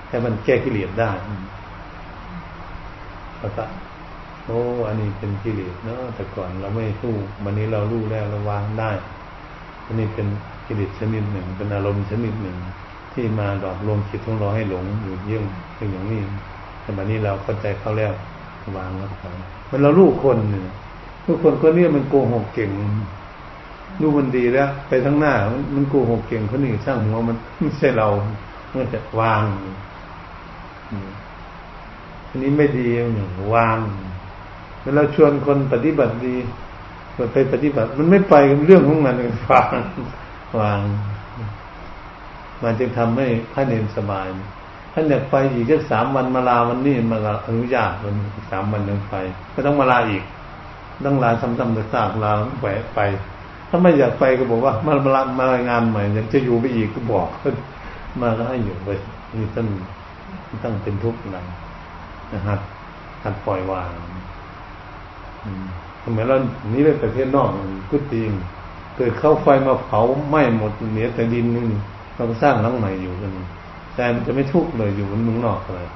[0.08, 1.12] แค่มันแก้กิเลสได้
[3.40, 3.64] แล้วก็
[4.48, 8.92] โอ้อันนี้เป็นกิเลสเนาะแต่ก่อนเราไม่สู้วันนี้เรารู้แล้วเราวางได้
[9.86, 10.28] อันนี้เป็น
[10.68, 12.58] กิเลสชนิดหนึ่ง เป็นอารมณ์ชนิดหนึ่ง
[13.14, 15.44] ที่มาดอกลงจิตของเราให้หลงอยู่เยี่ยง
[15.76, 16.22] เป็นอย่างนี้
[16.82, 18.14] แต่วันนี้เราเข้าใจเขาแล้ว
[18.78, 19.32] วางแล้วครับ
[19.70, 20.74] มันเราลูกคนเนี่ย
[21.26, 22.72] ลูกคนคนนี้มันโกหกเก่ง
[24.02, 25.34] ลูกมันดีแล้ว ไปทั้งหน้า
[25.76, 28.08] มันโกหกเก่งคนนี้สร้างหัวมันไม่ใช่เรา
[28.72, 29.46] เมื่อจะวาง
[32.30, 33.78] อันนี้ไม่ดีหนึ่งวาง
[34.88, 36.36] เวลาชวนคนปฏิบัติดี
[37.34, 39.16] ไปปฏิบัติ มันไม่ไปเรื่องของมัน
[39.52, 39.74] วาง
[40.60, 40.82] วาง
[42.64, 44.28] มันจึงทำให้พระเนรสบาย
[44.94, 48.16] ท่านอยากไปอีกแค่สามวันมาลาวันนี้มาลาอนุญาตมัน
[48.52, 49.16] สามวันยังไป
[49.52, 50.24] ไม่ต้องมาลาอีก
[51.06, 53.00] ต้องลาซ้ำๆแต่ซากลาแหวไป
[53.70, 57.28] ถ้าไม่อยากไปก็บอกว่า มามาลามางานใหม่อยากจะอยู่ไปอีกก็บอก
[58.22, 58.90] มาแล้วให้อยู่ไป
[59.34, 59.68] นี่ท่าน
[60.64, 61.44] ต้องเป็นทุกข์นะ
[62.34, 62.56] นะฮะ
[63.24, 63.92] หัดปล่อยวาง
[66.12, 66.38] เหมือนเรา
[66.74, 67.50] นี้ไปประเทศนอก
[67.92, 68.30] ก็จริง
[68.96, 71.68] เกิดเข้าไฟมาเผาไหม้หมดเหนือแต่ดินนึง
[72.16, 73.32] เราก็สร้างหลังใหม่อยู่กัน
[73.96, 75.88] แต่มันจะไม่ทุกข์เลยอยู่บนมืองนอกเลย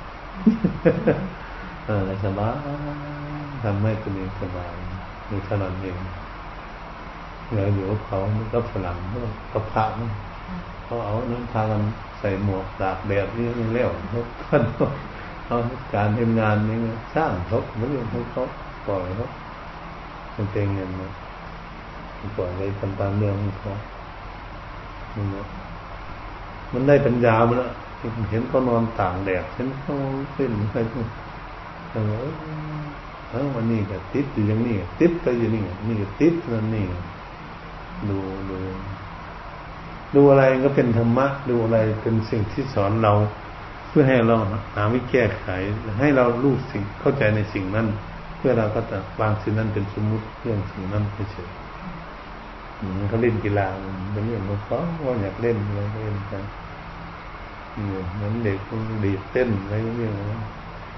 [1.85, 2.53] เออสบาย
[3.63, 4.71] ทำให้ตัวเองสบาย
[5.29, 5.97] มีถนนเอง
[7.55, 8.19] เราอยู่กับเขา
[8.53, 8.97] ก็ฝรั่ง
[9.51, 9.85] ก็พระ
[10.83, 11.81] เขาเอาน้ำพากัน
[12.19, 14.21] ใส่หมวกตากแดดนี่มันเลี้ยวเขา
[15.45, 15.57] เขา
[15.93, 16.77] การทำงานนี่
[17.15, 18.43] สร้างเขาไม่เรื่องของเขา
[18.87, 19.27] ปล่อยเขา
[20.35, 21.11] มันเป็นเงินนะ
[22.37, 23.73] ปล่อยไปทำตามเรื่องของเขา
[26.73, 27.69] มันได้ปัญญามันละ
[28.31, 29.93] เห็นเขานอนต่างแดดเห็นเขา
[30.35, 30.77] ขึ้นไป
[31.93, 32.27] เออ
[33.29, 36.85] เออวันนี้ก็ติดอยู่อย่างนี้ติดไปอยู่นี่นี่ก็ติดนั่นนี่
[38.09, 38.17] ดู
[38.49, 38.57] ดู
[40.15, 43.13] ดูอะไรก็เป็นธรรมะ ดูอะไรเป็นสิ่งที่สอนเรา
[43.87, 44.35] เพื่อให้เรา
[44.75, 45.47] หาวิแก้ไข
[46.01, 47.87] ให้เรารู้สิ่งเข้าใจในสิ่งนั้น
[48.41, 51.49] เพื่อเราก็จะวางสิ่งนั้นเป็นสมมุติเรื่องสิ่งนั้นเฉย
[53.09, 53.67] เขาเล่นกีฬา
[54.13, 56.43] เป็นเรื่องของเขาว่าอยากเล่นอะไรเล่นกัน
[58.13, 58.59] เหมือนเด็ก
[59.05, 60.11] ดีเต้นอะไรเงี้ย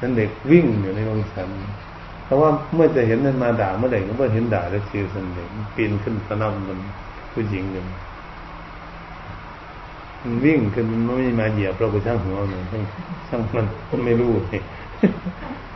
[0.01, 1.49] นั้นเด็กวิ่งอยู่ในวงฉัน
[2.25, 6.79] เพราะว่าเมื่อจะเห็นนั้นมาด่าเมื่อไหร่ก็เมื่อเห็นด่าแล้วชิวสันเด็กปีนขึ้นสนามมัน
[7.33, 7.83] ผู้หญิงเลย
[10.23, 12.63] มันวิ่งขึ้นมันไม่มาเหยียบเราไปช่างหัวมัน
[13.27, 13.65] ช่างมัน
[14.05, 14.61] ไม่รู้เลย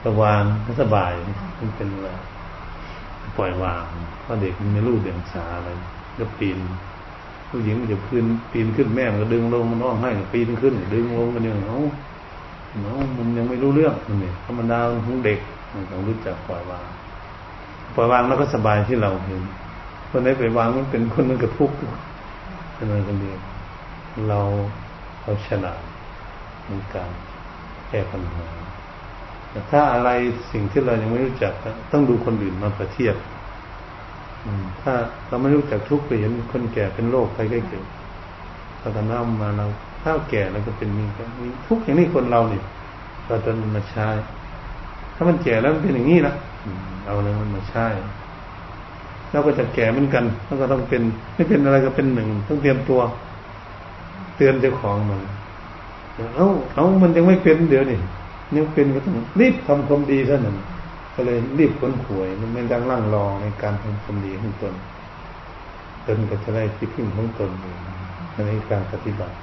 [0.05, 0.43] สว่าง
[0.81, 1.13] สบาย
[1.59, 2.09] มันเป็นอะไร
[3.37, 3.85] ปล่อยวาง
[4.21, 5.69] เพราะเด็กมันไม่รู้เดียงสาอะไร
[6.19, 6.59] ก็ปีน
[7.49, 11.85] ผู้หญิงมันจะขึ้นปีนขึ้นแม่มันก็ดึงลงมันร้องให้ปีนขึ้นดึงลงกันเนี่ยเนาะ
[12.81, 15.39] เนาะมันยังไม่รู้เรื่องมันเนี่ยธรรมดาของเด็ก
[15.73, 16.87] มันต้องรู้จักปล่อยวาง
[17.95, 19.41] ปล่อยวางแล้วก็สบายที่เราเห็น
[20.09, 21.77] คนไหนไปวางมันเป็นคนมันก็ทุกข์
[22.77, 23.39] นั่นก็เดียว
[24.29, 24.41] เรา
[25.21, 25.83] เราฉลาด
[26.67, 27.11] ในการ
[27.89, 28.47] แก้ปัญหา
[29.49, 30.09] แต่ถ้าอะไร
[30.51, 31.53] สิ่งที่เรายังไม่รู้จัก
[31.91, 33.15] ต้องดูคนอื่นมาประเทียบ
[34.81, 34.93] ถ้า
[35.27, 37.85] เราไม่รู้จักทุกข์ไปเห็นคนแก่เป็นโรคใครก็เกิด
[38.79, 39.67] เราก็น้ำมาเรา
[40.03, 41.05] ถ้าแก่แล้วก็เป็นมี
[41.41, 42.63] มีทุกข์อย่างนี้คนเราเนี่ย
[43.27, 44.07] เราจะมาใช้
[45.15, 46.33] ถ้ามันแก่แล้วมันเป็นอย่างนี้นะ
[47.05, 47.85] เอาเลยมันมาใช้
[49.31, 51.01] เราก็จะแก่เหมือนกันแล้วก็ต้องเป็น
[51.35, 53.01] ไม่เป็นอะไรก็เป็นหนึ่งต้องเตรียมตัว
[54.37, 55.19] เตือนเจ้าของมัน
[56.35, 57.99] เอ้าเอ้ามันยังไม่เป็นเดี๋ยวนี่
[58.55, 60.57] ยังเป็นก็ต้องรีบทำความดีเท่านั้น
[61.15, 64.73] ก็เลยรีบค้นขวยมันไม่ดังร่างรอในการทำความดีของตน
[66.05, 67.51] ตนก็จะได้ที่พึ่งของตน
[68.47, 69.35] ในการปฏิบัติ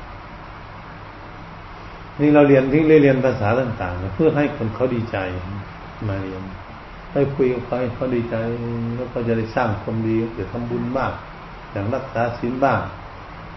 [2.21, 5.17] นี่เราเรียนที่เรียนภาษาต่างๆ เพื่อให้คนเขาดีใจ
[6.09, 6.43] มาเรียน
[7.12, 8.35] ให้คุยกับเขาเขาดีใจ
[8.97, 11.12] แล้วก็จะได้สร้างความดีจะทำบุญมาก
[11.71, 12.81] อย่างรักษาศีลบ้าง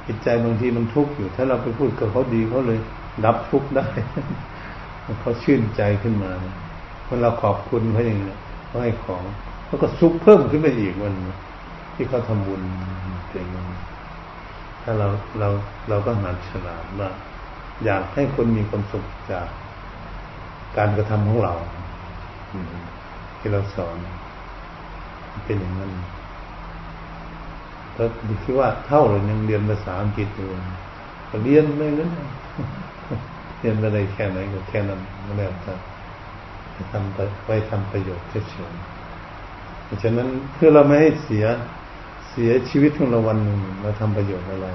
[0.06, 2.80] จิตใจบางทีมันทุกข์อยู่ ถ้าเราไปพูดกับเขาดีเขาเลย
[3.26, 3.88] ดับทุกข์ได้
[5.22, 6.32] เขาชื่นใจขึ้นมา
[7.06, 8.36] เมื่อเราขอบคุณเขาอย่างนี้
[8.68, 9.24] เขาให้ของ
[9.66, 11.14] เขาก็ซุกเพิ่มขึ้นไปอีกวัน
[11.96, 12.62] ที่เขาทำบุญ
[13.30, 13.48] เก่ง
[14.82, 15.08] ถ้าเรา
[15.40, 15.50] เรา
[15.90, 17.10] เราก็หัดฉลาดว่า
[17.86, 19.48] อยากให้คนมีความสุขจาก
[20.78, 21.54] การกระทำของเรา
[23.40, 23.98] ที่เราสอน
[25.46, 25.92] เป็นอย่างนั้น
[27.94, 28.10] แล้ว
[28.44, 30.50] คิดว่าเท่าเลยยังเรียนภาษาอังกฤษอยู่
[31.44, 32.12] เรียนไม่นั้น
[33.60, 35.74] เรียนอะไรแค่ไหนก็แค่นั้นไม่แล้วแต่
[36.92, 41.46] ทำไปไว้ทำประโยชน์เฉยๆเพราะฉะนั้นเพื่อเราไม่ให้เสีย
[42.30, 44.68] เสียชีวิตของเราวันหนึ่งเราทำประโยชน์อะไร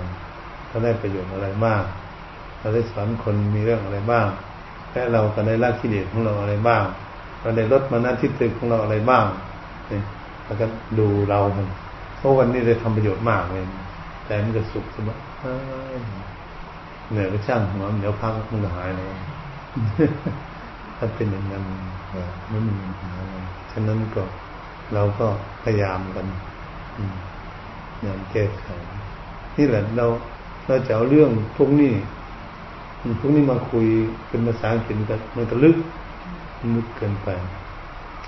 [0.68, 1.84] เราได้ประโยชน์อะไรมาก
[2.60, 4.26] เราได้สอนคนมีเรื่องอะไรบ้าง
[4.92, 6.82] และเราก็ได้ละกิเลสของเราอะไรบ้าง
[7.40, 9.24] เราได้ลดมานาทิฏฐิของเราอะไรบ้าง
[9.88, 10.02] เนี่ย
[10.44, 10.66] แล้วก็
[10.98, 11.40] ดูเรา
[12.16, 13.64] เพราะวันนี้ได้ทำประโยชน์มากเลย
[14.26, 15.20] แต่มันจะสุขสบาย
[17.12, 19.12] เหนื่อยก็ช่างหัวเดี๋ยวพักมันก็หายแล้ว
[20.96, 21.64] ถ้าเป็นอย่างนั้น
[22.48, 23.34] ไม่มีปัญหาอะไร
[23.72, 24.22] ฉะนั้นก็
[24.94, 25.26] เราก็
[25.62, 26.26] พยายามกัน
[28.02, 28.66] อย่างแก้ไข
[29.56, 30.06] นี่แหละเรา
[30.66, 31.92] เราจะเอาเรื่องพวกนี้
[33.20, 33.86] พวกนี้มาคุย
[34.28, 35.76] เป็นภาษาอังกฤษกันมันก็ลึก
[36.76, 37.28] ลึกเกินไป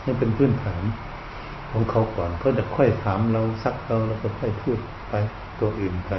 [0.04, 0.82] นี่เป็นพื้นฐาน
[1.70, 5.14] ของเขาก่อนเขาจะค่อยถามเราซักเราแล้วก็ค่อยพูดไป
[5.60, 6.12] ตัวอื่นไป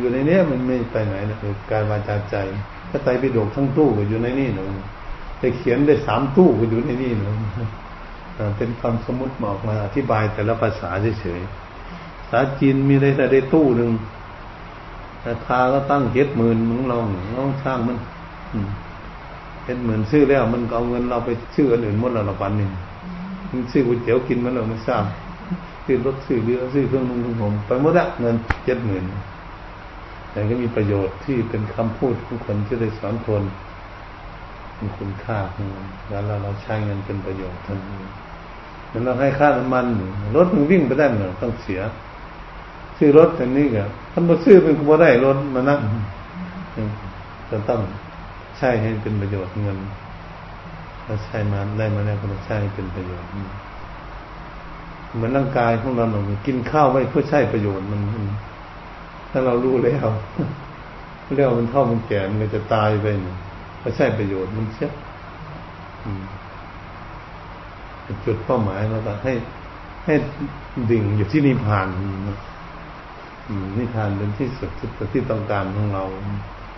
[0.00, 2.36] อยู่ในนี้มันไม่ไปไหนนะคือการวาจาใจ
[2.90, 4.64] ถ้าไตไปโดกทั้งตู้ก็อยู่ในนี่หนู
[5.38, 7.28] ไปเขียนได้สามตู้ก็อยู่ในนี่หนู
[8.56, 10.90] เป็นคำสมมติออกมาอธิบายแต่ละภาษา
[11.20, 13.90] เฉยๆภาษาจีนมีได้แต่ได้ตู้หนึ่ง
[15.26, 17.98] ราคาก็ตั้งเจ็ดหมื่นมึงลองลองช่างมัน
[19.64, 22.70] เจ็ดหมื่นซื้อแล้ว มันเอาเงินเราไปซื้ออันอื่นหมดแล้วละปันหนึ่ง
[23.50, 25.04] มึงซื้อก๋วยเตี๋ยวกินมันเราไม่ทราบ
[25.84, 29.04] ซื้อรถซื้อเรือซื้อเครื่องนุ่งผมไปหมดละเงินเจ็ดหมื่น
[30.30, 33.42] แต่ก็มีประโยชน์ที่เป็นคำพูดของคนที่ได้สอนคน
[34.80, 37.98] มีคุณค่าของมันแล้วเราเราใช้เงินเป็นประโยชน์ทันที
[38.88, 39.86] แล้วเราให้ค่าน้ำมัน
[40.36, 41.80] รถมันวิ่งไปได้เหมือนต้องเสีย
[42.98, 45.80] ซื้อรถอันนี้ก็ท่านมาซื้อเป็นก็ได้รถมานั่ง
[47.50, 47.80] จะต้อง
[48.58, 49.78] ใช้ให้เป็นประโยชน์เงิน
[51.04, 53.28] ถ้าใช้มาได้มาแล้วก็ต้องใช้ให้เป็นประโยชน์
[55.14, 58.00] เหมือนร่างกายของเราหนูกินข้าวไว้เพื่อใช้ประโยชน์มัน
[59.30, 60.06] ถ้าเรารู้แล้ว
[61.34, 63.06] เรียกมันเท่ามันแก่มันจะตายไป
[63.82, 64.90] ก็ใช้ประโยชน์มันเสีย
[68.24, 69.32] จุดเป้าหมายเราก็ให้
[70.04, 70.14] ให้
[70.90, 71.86] ดิ่งอยู่ที่นิพพาน
[73.78, 74.70] นิทานเป็นที่สุด
[75.12, 76.04] ที่ต้องการของเรา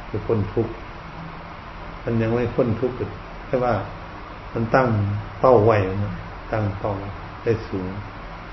[0.08, 0.72] คือพ้นทุกข์
[2.04, 2.96] มันยังไม่พ้นทุกข์
[3.46, 3.74] แค่ว่า
[4.54, 4.88] มันตั้ง
[5.40, 6.14] เป้าไว้นะ
[6.52, 6.92] ตั้งเป้า
[7.44, 7.88] ได้สูง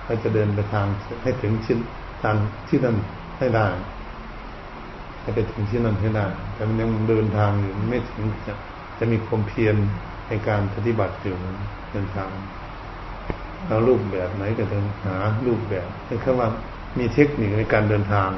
[0.06, 0.88] เราจะเดินไปทาง
[1.24, 1.80] ให้ถึงชิ้น
[2.24, 2.36] ทาง
[2.68, 2.96] ที่นั่น
[3.40, 3.68] ให้ได้
[5.22, 8.54] ให้ไปถึงที่นั่นให้ได้ แต่มันยังเดินทางอยู่ไม่ถึงจะ
[9.00, 9.76] จะมีความเพียร
[10.28, 11.36] ในการปฏิบัติอยู่
[11.92, 12.30] เดินทาง
[13.66, 15.16] เอารูปแบบไหนก็ต้องหา
[15.48, 16.50] รูปแบบให้คำว่า
[16.98, 18.30] มีเทคนิคในการเดินทาง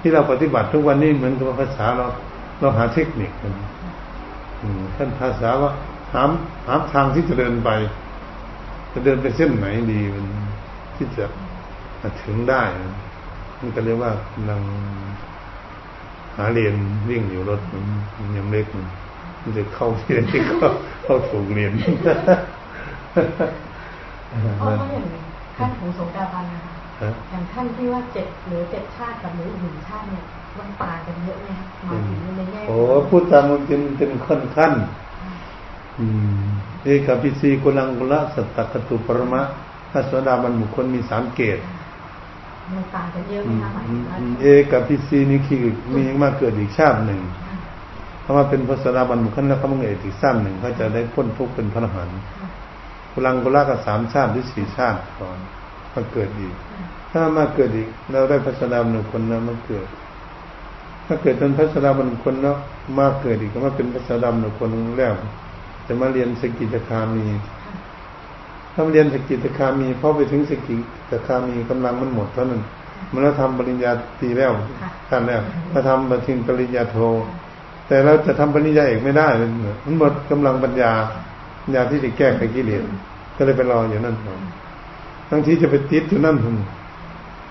[0.00, 2.06] ที่เราปฏิบัติทุกวันนี้เหมือนกับภาษาเรา
[2.60, 3.54] เราหาเทคนิคกัน
[4.96, 5.72] ท่านภาษาว่า
[6.14, 6.30] หาม
[6.66, 7.70] หามทางที่จะเดินไป
[8.92, 10.26] จะเดินไปเส้นไหนดีมัน
[10.96, 11.24] ที่จะ
[12.22, 12.62] ถึงได้
[13.66, 14.60] นก็เรียกว่ากำลัง
[16.36, 16.74] หาเรียน
[17.08, 17.78] วิ่งอยู่รถมั
[18.26, 18.66] นยังเล็ก
[19.42, 20.68] มันจะเข้าเรียนที่เข้า
[21.04, 21.72] เข้าถูกเรียน
[24.60, 25.06] อ๋อก็อย่าง
[25.56, 26.74] ขั้นของสงกาบันนะคะ
[27.30, 30.24] อย่างท่านที่ว่าเจ็ดหรือเจ็ดชาติกับหรือหนึ่งชาติเนี่ย
[30.58, 31.48] มันต่างกันเยอะไหม
[31.86, 32.76] มาถึงในแง่โอ้
[33.10, 34.72] พูดตามมันเป็นเป็นขั้นขั้น
[35.98, 36.44] อืม
[36.84, 39.42] เอกพิสีกุลังกุละสัตตคตุปรมะ
[39.90, 41.58] พระสวสดาบันบุคคลมีสามเกต
[42.72, 47.20] มันต่างกันเยอะไหมคะหมายถึงว่าเอกพิสีนี่คือมีมาเกิดอีกชาติหนึ่ง
[48.22, 52.18] เพราะว่าเป็นพระสวสดาบันบุคคลแล้วเขามาเกิดอีกชาติหนึ่งเขาจะได้พ้นทุกข์เป็นพระอรหันต์
[53.12, 55.38] กุลังกุละก็สามชาติหรือสี่ชาติก่อน
[55.92, 56.54] มาเกิดอีก
[57.10, 59.86] ถ้ามาเกิดอีกเราได้พระสวสดาบันบุคคลแล้วมาเกิด
[61.06, 62.56] ถ้าเกิดเป็นพระสวสดาบันบุคคลแล้ว
[62.98, 65.14] มาเกิดอีกก็มาเป็นพระสวสดาบันบุคคลแล้ว
[65.86, 67.26] จะมาเรียนสกิจคามี
[68.74, 70.76] ถ้าเรียนสกิจคามีพอไปถึงสกิ
[71.10, 72.62] จคามีกำลังมันหมดเท่านั้น
[73.12, 74.52] มันแล้วทำปริญญาตีแล้ว
[75.08, 75.40] ท่านแล้ว
[75.72, 76.98] มาทำมาถึงปริญญาโท
[77.86, 79.28] แต่เราจะทำปริญญาเอกไม่ได้
[79.84, 80.92] มันหมดกำลังปัญญา
[81.62, 82.82] ปัญญาที่จะแก้ไขกิเลส
[83.36, 84.16] ก็เลยไปรออยู่นั่น
[85.28, 86.36] ทั้งที่จะไปติดอยู่นั่น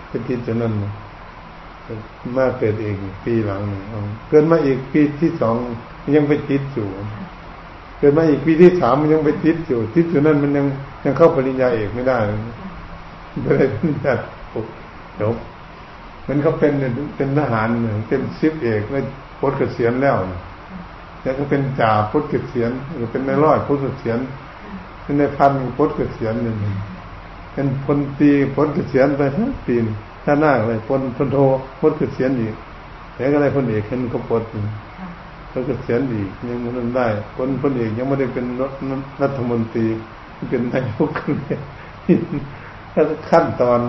[0.10, 0.74] ไปติดอยู่นั่น
[2.38, 2.96] มาเกิดเอง
[3.26, 3.84] ปีหลังหนึ่ง
[4.30, 5.56] เกิดมาอีกปีที่สอง
[6.16, 6.90] ยังไปติดอยู่
[8.04, 10.66] กิดมาอีกปีที่สามมันยังไปติดอยู่ติดอยู่นั่นมันยัง
[11.04, 12.18] ยังเข้าปริญญาเอกไม่ได้
[13.42, 14.14] ไม่ได้ปริญญา
[15.20, 15.36] จบ
[16.28, 16.74] มันเขาเป็น
[17.16, 17.68] เป็นทหาร
[18.08, 19.04] เป็นซิปเอกแล้ว
[19.40, 20.16] พ้นเกษียณแล้ว
[21.22, 24.20] แล้วก็เป็นจ่าพ้นเกษียณหรือเป็นนายร้อยพ้นเกษียณ
[25.04, 26.58] เป็นนายพันพ้นเกษียณหนึ่ง
[27.54, 29.76] เป็นพลตีพ้นเกษียณไปทั้งปี
[30.26, 31.38] ถ้าหน้าเลยพลพลโท
[31.80, 32.56] พ้นเกษียณอีก
[33.16, 34.22] แล้วก็ได้พลเอกขึ้นเขา
[35.54, 38.46] พ้นแล้วก็เสียนอีกยังมันได้คนคนเอกยังไม่ได้เป็น
[39.22, 39.86] รัฐมนตรี
[40.50, 41.60] เป็นนายกคนเลย
[43.30, 43.80] ขั้นตอน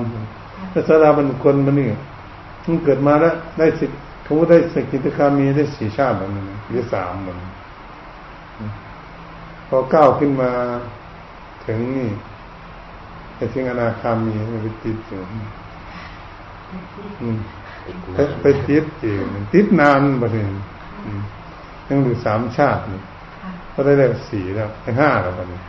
[0.72, 1.90] พระสาราบันคนมันนี่
[2.66, 3.86] มันเกิดมาแล้วได้สิ
[4.24, 6.30] เขาได้สกิทคามีได้สี่ชาติมัน
[6.68, 7.38] หรือสามมัน
[9.68, 10.50] พอก้าวขึ้นมา
[11.64, 12.10] ถึงนี่
[13.36, 15.20] ไปถึงอนาคามีไปติดอยู่
[18.42, 19.16] ไปติดอยู่
[19.52, 20.48] ติดนานประเด็น
[21.89, 23.03] ยังอยู่สามชาตินี่
[23.74, 25.61] ก็ได้ได้สี่แล้วได้ห้าแล้วตอนนี้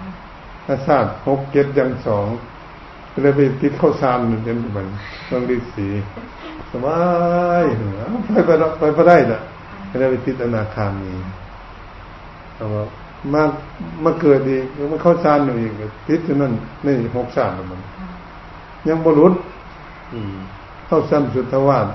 [0.65, 2.27] ถ้าชาติหกเจ็ดยังสอง
[3.11, 4.87] ก็เลยไปติดเข้าซามหนึ่งเป็นเหมือน
[5.29, 5.87] ต้องดีสี
[6.71, 6.99] สบา
[7.61, 7.63] ย
[8.33, 8.49] ไปไป
[8.79, 9.41] ไปไปได้ละ
[9.89, 11.13] ก็เลยไปติดอนาคามี
[12.55, 12.83] แต่ว่า
[13.33, 13.43] มา
[14.03, 15.73] มาเกิดอีกมาเข้าซานหนึ่งอีก
[16.07, 16.51] ติดจนนั่น
[16.85, 17.81] นี่หกชาติมัน
[18.87, 19.33] ยังบรุษ
[20.87, 21.87] เข้าซ้ำสุทธวาส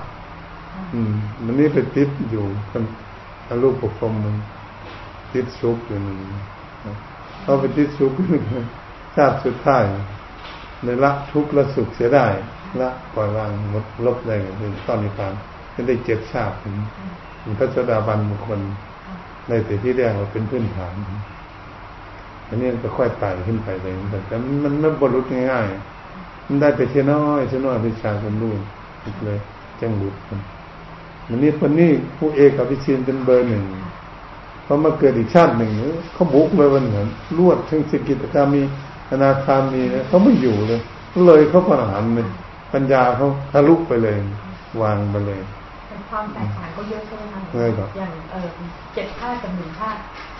[0.93, 1.13] อืม
[1.45, 2.45] มันนี้ไปติดอยู่
[3.53, 4.35] ถ้าลูกปกครองมัน
[5.33, 6.17] ติดสุขอยู่นึง
[7.41, 8.13] เขาไปติดสุข
[9.15, 9.83] ชาติสุดท้าย
[10.83, 12.27] ในละทุกข์ละสุขเสียได้
[12.81, 15.33] ละปล่อยวางหมดลบได้เป็นตอนนิพพาน
[15.73, 18.59] จะได้เจ็ดชาติเป็นพระสดาบันบุคคล
[19.47, 20.93] ในแต่ที่แรกเราเป็นพื้นฐาน
[22.47, 23.93] อันนี้ก็ค่อยไต่ขึ้นไปเลย
[24.27, 25.19] แต่มันไม่บรรลุ
[25.51, 28.53] ง่ายๆมันได้ไปเท่น้อยเท่น้อยวิชาคนรู้
[29.25, 29.39] เลย
[29.81, 30.15] จังหลุด
[31.31, 33.63] มันอันนี้คนนี้ผู้เอกกับพิชินเป็นเบอร์หนึ่ง
[34.65, 35.71] พอมาเกิดอีกชาติหนึ่ง
[36.13, 37.07] เขาบุกเลยวันเหมือน
[37.37, 38.63] ลวดทั้งสกิจกรรมมี
[39.11, 40.79] อนาคามีเนี่ยเขาไม่อยู่เลย
[41.25, 42.27] เลยเขาประหารเลย
[42.73, 44.17] ปัญญาเขาทะลุไปเลย
[44.81, 45.39] วางไปเลย
[46.09, 47.41] ความแตกต่างก็เยอะใช่ไหมคะ
[47.97, 48.47] อย่างเออ
[48.93, 49.99] เจ็ดธาตุกับหนึ่งธาตุ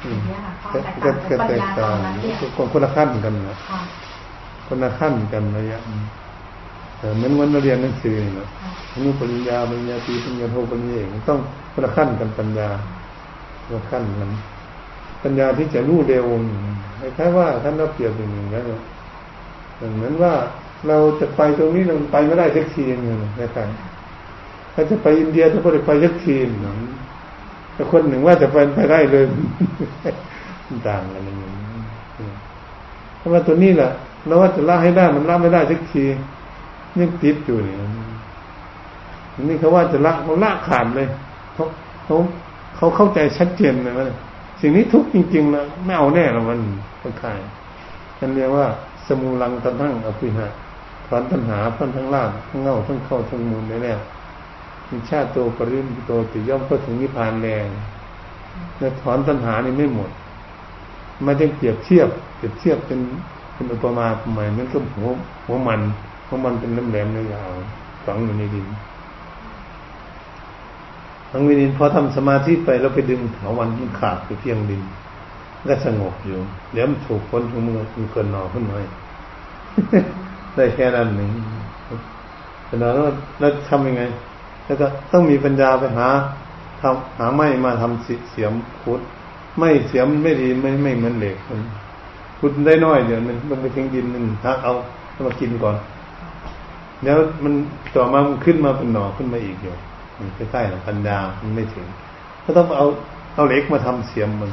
[0.09, 2.37] อย่างเงี้ยค่ะความแตกต่างปัญญาตอนนั้นเนี่ย
[2.73, 3.57] คนละขั้นกันนะ
[4.67, 5.79] คนละขั้นกันระยะ
[7.15, 8.47] เหมือนวันเราเรียนหนังสือเนาะ
[9.05, 11.39] มีปัญญาปัญญาตีปัญญาโทปัญญาเองต้อง
[11.73, 12.67] คนละขั้นกันปัญญา
[13.63, 14.29] คนละขั้นกัน
[15.23, 16.25] ปัญญาที่จะรู้เร็ว
[16.99, 18.63] คล้ายๆว่าท่านเราเปรียบอย่างนี้นะ
[19.95, 20.33] เหมือนว่า
[20.87, 23.67] เราจะไปตรงนี้เราไปไม่ได้สักทีนึงนะครับ
[24.73, 26.77] ถ้าจะไปอินเดียถ้าไม่ได้ไปสักทีนึง
[27.73, 29.25] แต่คนหนึ่งว่าจะไปไปได้เลย
[30.87, 31.49] ต่างกันอย่างนี้
[33.17, 33.91] เพราะว่าตัวนี้แหละ
[34.27, 36.05] เราว่าจะละให้ได้มันละไม่ได้สักที
[36.99, 37.75] ยังติดอยู่นี่
[39.49, 41.07] นี่เขาว่าจะละเขาละขาดเลย
[41.53, 41.63] เขา
[42.05, 42.15] เขา
[42.75, 44.07] เขาเข้าใจชัดเจนเลยว่า
[44.61, 46.59] สิ่งนี้ทุกจริงๆแล้วไม่เอาแน่ละมัน
[47.01, 47.39] คนขาย
[48.19, 48.65] นั่นเรียกว่า
[49.07, 50.47] สมูลังตันทั้งอภิหะ
[51.07, 53.99] ถอนตัณหาพันทั้งล่างทั้งเงาทั้งเข้าทั้งมูลได้แล้ว
[54.89, 57.67] มีชาติโตปริมโตติย่อมก็ถึงนิพพานแรง
[58.77, 60.09] เนี่ถอนตัณหานี่ไม่หมด
[61.25, 62.99] มาจะเปรียบเทียบเปรียบเทียบเป็น
[63.53, 65.09] เป็นอุปมาใหม่มันก็หัว
[65.45, 65.81] หัวมัน
[66.31, 67.51] ราะมันเป็นน้ำแหลมยาว
[68.05, 68.67] ฝังอยู่ในดิน
[71.29, 74.81] ฝังในดินพอทำสมาธิไปแล้วไปดึงเถาวันที่ขาดไปเพียงดิน
[75.69, 76.37] ก็สงบอยู่
[76.73, 78.75] เดี๋ยวมันถูกคนทุกมือมันเกินหนอขึ้นมา
[80.55, 81.29] ได้แค่นั้นหนึ่ง
[82.65, 82.91] แต่แล้ว
[83.39, 84.03] แล้วทำยังไง
[84.65, 86.07] แล้วก็ต้องมีปัญญาไปหา
[86.81, 89.01] ทำหาไม้มาทำเสียมขุด
[89.57, 91.35] ไม่เสียมไม่ดีไม่ไม่เหมือนเหล็ก
[92.39, 94.73] ขุดได้น้อยเดี๋ยวมันต้องไปทิ้งดินหนึ่งทักเอา
[95.27, 95.75] มากินก่อน
[97.05, 97.53] แล้วมัน
[97.95, 99.73] ต่อมามันขึ้นมาเป็นหน่อขึ้นมาอีกอยู่
[100.17, 101.87] มันใกล้ๆหรอปัญญามันไม่ถึง
[102.43, 102.87] ก็ต้องเอา
[103.35, 104.51] เอาเหล็กมาทำเสียมมัน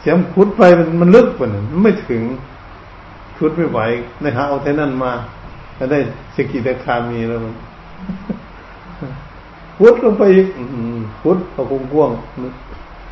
[0.00, 2.22] เสียมขุดไปมันมันลึกกว่านั้นมันไม่ถึง
[3.36, 3.78] ขุดไม่ไหว
[4.20, 5.12] ในหาเอาแต่นั่นมา
[5.76, 5.98] แล้วได้
[6.34, 7.54] สกิตาคามีแล้วมัน
[9.78, 10.46] ขุดลงไปอีก
[11.22, 12.10] ขุดเอากว้าง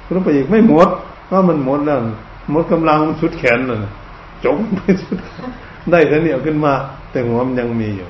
[0.04, 0.88] ขุดลงไปอีกไม่หมด
[1.30, 1.98] ว่ามันหมดแล้ว
[2.50, 3.78] หมดกำลังมันสุดแขนเลย
[4.44, 5.18] จมไปสุด
[5.90, 6.72] ได้แค่นี้เอาขึ้นมา
[7.10, 8.08] แต่หัวมันยังมีอยู่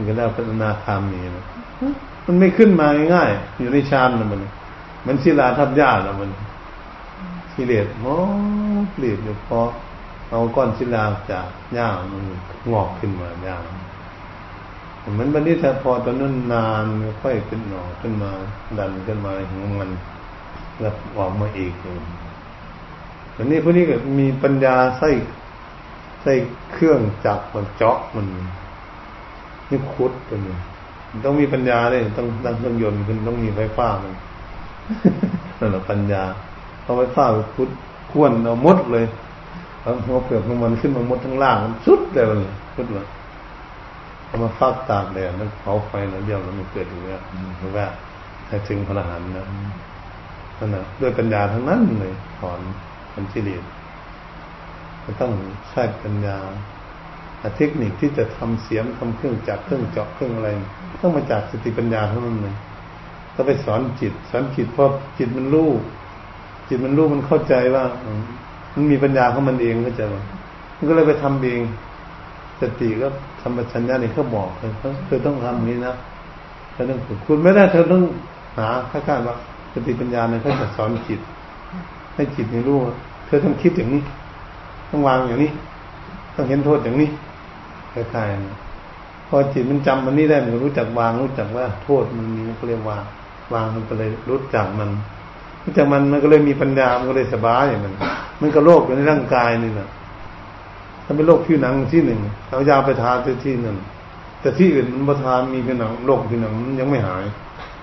[0.00, 1.44] มันก็ได้พัฒนาคามมีนะ
[2.26, 4.40] มันไม่ขึ้นมาง่ายๆอยู่ในชานนะมัน
[5.06, 6.30] มันศิลาทับหญ้าแล้วมัน
[7.54, 8.14] กิเลสโอ้
[8.92, 9.60] เปลี่ยนอยู่พอ
[10.30, 12.24] เอาก้อนศิลาจากหญ้ามัน
[12.70, 13.56] งอกขึ้นมาหญ้า
[15.18, 16.84] มันบันนี้แต่พอตอนนั้นนาน
[17.22, 18.30] ค่อยขึ้นหนอขึ้นมา
[18.78, 19.90] ดันขึ้นมาของมัน
[20.80, 21.72] แล้วออกมาอีก
[23.36, 25.10] อันนี้พวกนี้ก็มีปัญญาใส่
[26.22, 26.32] ใส่
[26.72, 28.26] เครื่องจักรมันเจาะมัน
[29.70, 30.56] นี่คุดตัวนี้
[31.24, 34.14] ต้องมีปัญญาเลยต้องตั้งเครื่องยนต์ขึ้นต้องมีไฟฟ้ามัน
[35.58, 36.22] นั่นแหละปัญญา
[36.82, 37.70] เอาไฟฟ้าไปคุด
[38.12, 39.06] ควนเอามดเลย
[39.82, 43.06] เอาหัวเปลือกของมันขึ้นมามดทั้งล่างมันสุดเลยเลยสุดเลย
[44.26, 47.20] เอามาฟักตากแดดแล้วเผาไฟแล้วเดียวแล้วมันเกิดอยู่แล้ว
[47.58, 47.86] เพราะว่า
[48.48, 49.46] ให้ถึงพระหันนะ
[50.58, 52.60] นั่นแหละด้วยปัญญาทั้งนั้นเลยถอน
[53.14, 53.64] มันจิเลส
[55.04, 55.32] จะต้อง
[55.70, 56.36] ใช้ปัญญา
[57.56, 60.48] เทคนิคที่จะทำเสียงทำเครื่องจักรเครื่องเจาะเครื่องอะไร
[61.02, 62.54] ต้องมาจากสติปัญญาเท่านั้นเลย
[63.34, 65.70] ก็ไปสอนจิต สอนจิตเพราะจิตมันรู้
[66.68, 67.84] จิตมันรู้มันเข้าใจว่า
[68.74, 70.04] มันมีปัญญาของมันเองก็จะ
[70.76, 71.60] มันก็เลยไปทำเอง
[72.60, 73.08] สติก็
[73.40, 75.94] ธรรมชัญญานี่เขาบอกเธอเธอต้องทำนี้นะ
[76.72, 78.02] เธอต้องฝึกคุณไม่ได้เธอต้อง
[78.58, 79.36] หาข้าการว่า
[79.72, 81.20] สติปัญญาเนี่ยเขาจะสอนจิต
[82.14, 82.78] ให้จิตในรู้
[83.26, 84.02] เธอต้องคิดอย่างนี้
[84.90, 85.50] ต้องวางอย่างนี้
[86.34, 87.08] ต้องเห็นโทษอย่างนี้
[87.92, 93.04] คล้ายๆพอจิตมันจำมันนี่ได้มันรู้จักวางรู้จักว่า โทษมันมีมันก็เลยวาง
[93.52, 94.90] วางมันก็เลยรู้จักมัน
[95.64, 97.94] รู้จักมันมันก็เลยมีปัญญามันก็เลยสบายอย่างมัน
[98.40, 99.88] มันก็โรคอยู่ในร่างกายนี่แหละ
[101.04, 102.18] ถ้าเป็นโรคผิวหนังที่หนึ่ง
[102.48, 103.10] เอายาไปทา
[103.46, 103.76] ที่หนึ่ง
[104.40, 107.24] แต่ที่อื่นมันประทานมีผิวหนังโรคผิวหนังมันยังไม่หาย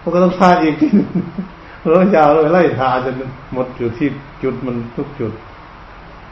[0.01, 1.09] มันก็ต้องทาอีกที่หนึ่ง
[1.81, 3.15] แล้วยาเลยไล่ทาจน
[3.53, 4.07] หมดอยู่ที่
[4.43, 5.33] จุดมันทุกจุด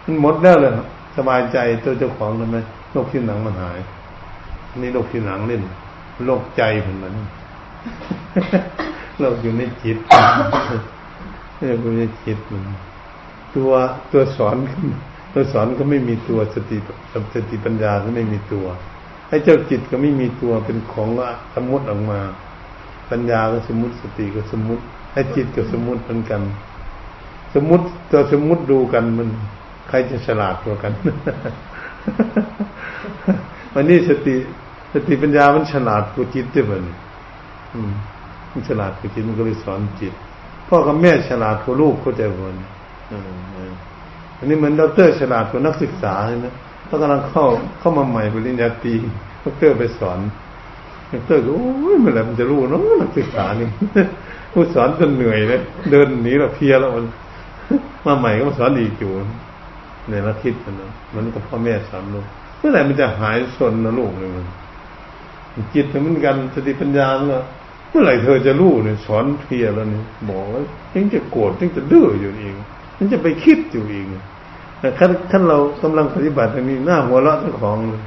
[0.05, 0.71] มันหมดแล้วเลย
[1.17, 2.57] สบายใจตัวเจ้าของเลยไหม
[2.95, 3.79] โรคผิวหนังมันหาย
[4.81, 5.61] นี่โรคผิวหนังเล่น
[6.25, 7.13] โรคใจเหมือนมัน
[9.19, 9.97] โรคอยู่ในจิต
[11.59, 12.63] โรคอยู่ในจิตมัน
[13.55, 13.71] ตัว
[14.11, 14.55] ตัวสอน
[15.33, 16.77] ตัวสอนก็ไม่มีตัวสติ
[17.33, 18.65] สติปัญญาก็ไม่มีตัว
[19.29, 22.19] ให้เจ้าจิตก็ไม่มีตัวเป็นของว่าสมมติออกมา
[23.09, 24.83] ปัญญาก็สมมติสติก็สมมติ
[25.13, 26.41] ให้จิตก็สมมติเหมือนกัน
[27.53, 29.29] สมมติตัวสมมติดูกันมัน
[29.87, 30.93] ใครจะฉลาดกว่ากัน
[33.73, 34.35] วันนี้สติ
[34.93, 36.83] สติปัญญามันฉลาดกว่าจิตด้วยมัน
[38.51, 40.13] มันฉลาดกว่าจิตมันก็เลยสอนจิต
[40.67, 42.55] พ่อกับแม่ฉลาดกว่าลูกเข้าใจมัน
[44.37, 46.53] อันนี้เหมือนดรฉลาดกว่านักศึกษาเลยนะ
[46.85, 47.45] เขากำลังเข้า
[47.79, 48.93] เข้ามาใหม่ปริญญาตรี
[49.43, 50.19] ดรไปสอน
[51.11, 53.67] ดรก็โอ้ยเมื่อไหร่มันจะรู้เนาะนักศึกษานี่
[54.53, 57.05] ผู้สอนจนเหนื่อยเลยเดินหนีเราเพียแล้วมัน
[58.05, 59.11] มาใหม่ก็มาสอนอีกอยู่
[60.09, 62.25] เนี่ยเราคิดกันนะมันกับพ่อแม่สอนลูก
[62.65, 67.43] มื่อไหร่มันจะหายสนนะลูกเลยมันจิตเหมือนกันสติปัญญาเนาะ
[67.89, 70.61] เมื่อไหร่เธอจะรู้เนี่ยสอนเพียแล้วเนี่ยบอกว่า
[70.93, 72.55] ยังจะโกรธยังจะดื้ออยู่เอง
[72.97, 74.05] มันจะไปคิดอยู่เอง
[74.79, 78.03] แต่ขั้นขั้นเรากำลังปฏิบัติอันนี้หน้าหัวเราะเจ้าของเลย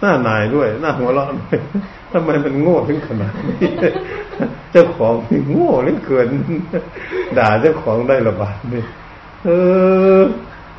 [0.00, 1.56] หน้าหนายด้วย หน้าหัวเราะด้วย
[2.12, 3.70] ทำไมมันโง่ถึงขนาดนี้
[4.72, 5.14] เจ้าของ
[5.52, 6.28] โง่เหลือเกิน
[7.38, 8.84] ด่าเจ้าของได้ระบาดนี่
[9.44, 9.48] เอ
[10.20, 10.22] อ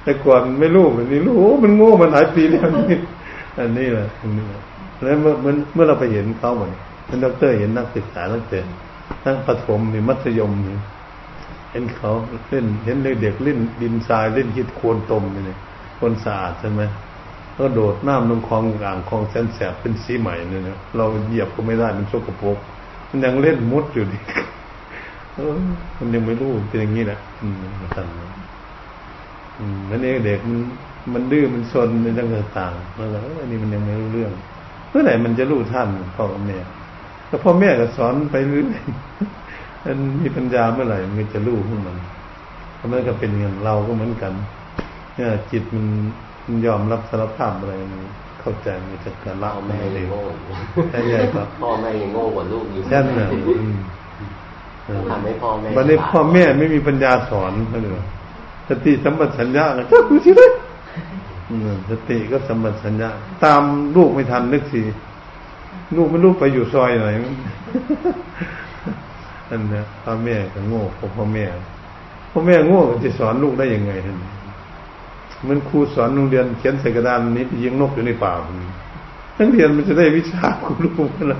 [0.04, 2.98] แต่ก่อนไม่รู้แบบนี้รู้มันโง่มันหลายปีแล้วนี่
[3.58, 4.62] อันนี้แหละอันนี้แหละ
[5.02, 5.34] แล้วเมื่อ
[5.74, 6.72] เมื่อเราไปเห็นเขาเหมือน
[7.06, 8.60] เป็นด็อกเตอร์เห็นนักศึกษาตั้งแต่
[9.24, 10.78] ทั้งประถมมีมัธยมนี่
[11.72, 12.12] เห็นเขา
[12.50, 15.58] เล่นเห็นเด็กเล่นดินทรายเล่นคิดโคนตมนี่
[16.00, 16.82] คนสะอาดใช่ไหม
[17.58, 20.62] ก็โดดน้ำลงคลองอ่างคลองแสนแสบเป็นสีใหม่เนี่ย
[20.96, 22.58] เราเหยียบก็ไม่ได้มันโชกโปก
[23.10, 24.18] มันยังเล่นมุดอยู่ดิ
[26.00, 27.56] มันยังไม่รู้เป็นอย่างนี้แหละอืม
[27.96, 28.08] ท่าน
[29.60, 30.60] อืมนั่นเองเด็กมัน
[31.14, 32.30] มันดื้อมันซนในเรื่อง
[32.60, 34.32] ต่างๆมันก็อันนี้มันยังไม่รู้เรื่อง
[34.90, 36.58] เมื่อไหร่มันจะรู้ท่านพ่อกับแม่
[37.28, 38.82] แต่พ่อแม่ก็สอนไปเรื่อย
[39.86, 41.98] มันมีปัญญาเมื่อไหร่มันจะรู้ของมัน
[42.80, 44.34] มันก็เป็นอย่างเราก็เหมือนกัน
[45.16, 45.86] เนี่ย จิตมัน
[46.46, 48.02] มันยอมรับสารภาพอะไรมัน
[48.42, 50.20] เข้าใจมันจะการละแม่ยังโง่
[50.92, 53.28] ใช่ใช่ครับพ่อแม่ยังโง่กว่าลูกอยู่ใช่น่ะ
[55.10, 57.94] ทำให้พ่อแม่วันนี้พ่อแม่ไม่มีปัญญาสอนเขาเลย
[58.70, 60.52] สติสัมปชัญญะก็จ้าดูสิเลย
[61.90, 63.10] สติก็สัมปชัญญะ
[63.44, 63.62] ตาม
[63.96, 64.82] ลูกไม่ทันนึกสิ
[65.96, 67.10] ลูกไม่รู้ไปอยู่ซอยไหน
[69.50, 71.46] อันนี้พ่อแม่ก็โง่พ่อพ่อแม่
[72.32, 74.18] พ่อแม่โง่จะสอนลูกได้ยังไงท่าน
[75.48, 78.34] มันครูสอนโรงเรียนเขียนใส่กระดานนี้ยิงนกอยู่ในป่า
[79.38, 81.40] นักเรียนมันจะได้วิชาครูลูกนะ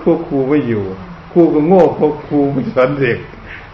[0.00, 0.84] ครูครูไม่อยู่
[1.32, 3.18] ครูก็โง่เพราะครูไม่สอนเด็ก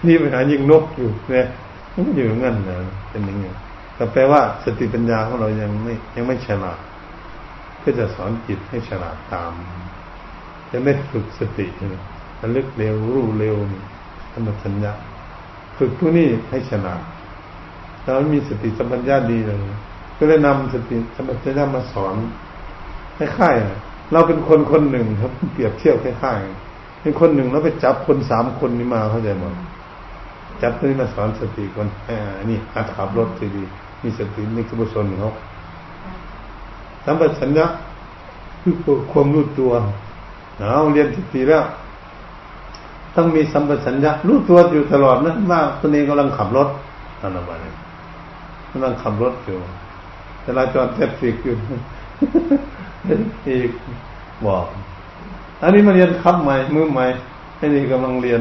[0.07, 1.47] นี่ไปหายิงนกอยู่เนี่ย
[1.95, 2.77] มันอยู่งั้นนะ
[3.11, 6.81] เป็นอย่างนี้แต่แปลว่าสติปัญญาของเรายังไม่ยังไม่ฉลาด
[7.79, 9.53] เพื่อจะสอนจิตให้ฉลาดตาม
[10.73, 11.67] ยังไม่ฝึกสติ
[12.41, 13.79] ระลึกเร็วรู้เร็วนิ
[14.33, 14.93] ธรรมสัญญา
[15.79, 17.03] ฝึกผู้นี้ให้ฉลาด
[18.03, 19.59] เรามีสติสัมปชัญญะดีเลย
[20.19, 22.15] ก็เลยนำสติสัมปชัญญะมาสอน
[23.17, 29.45] คล้ายๆเราเป็นคนคนหนึ่งครับเปรียบเทียบคล้ายๆเป็นคนหนึ่งแล้วไปจับคนสามคนนี้มาเข้าใจไหม
[30.63, 32.19] จับนี่มาสอนสติคนอ่า
[32.51, 33.65] นี่หัดขับรถดี
[34.03, 35.31] มีสติมีกุศลเขา
[37.05, 37.67] สัมปชัญญะ
[38.63, 38.75] คือ
[39.13, 39.73] ความรู้ตัว
[40.59, 41.65] เอาเรียนสติแล้ว
[43.15, 46.69] ต้องมีสัมปชัญญะรู้ตัวอยู่ตลอดนะว่าตัวเองกำลังขับรถ
[47.21, 47.73] อะไรแบบนี้
[48.71, 49.59] กำลังขับรถอยู่
[50.45, 51.55] จราจรแทบฟิกอยู่
[53.47, 53.71] อีก
[54.47, 54.65] บอก
[55.63, 57.07] อันนี้มาเรียนขับใหม่มือใหม่
[57.59, 58.41] อันนี้กำลังเรียน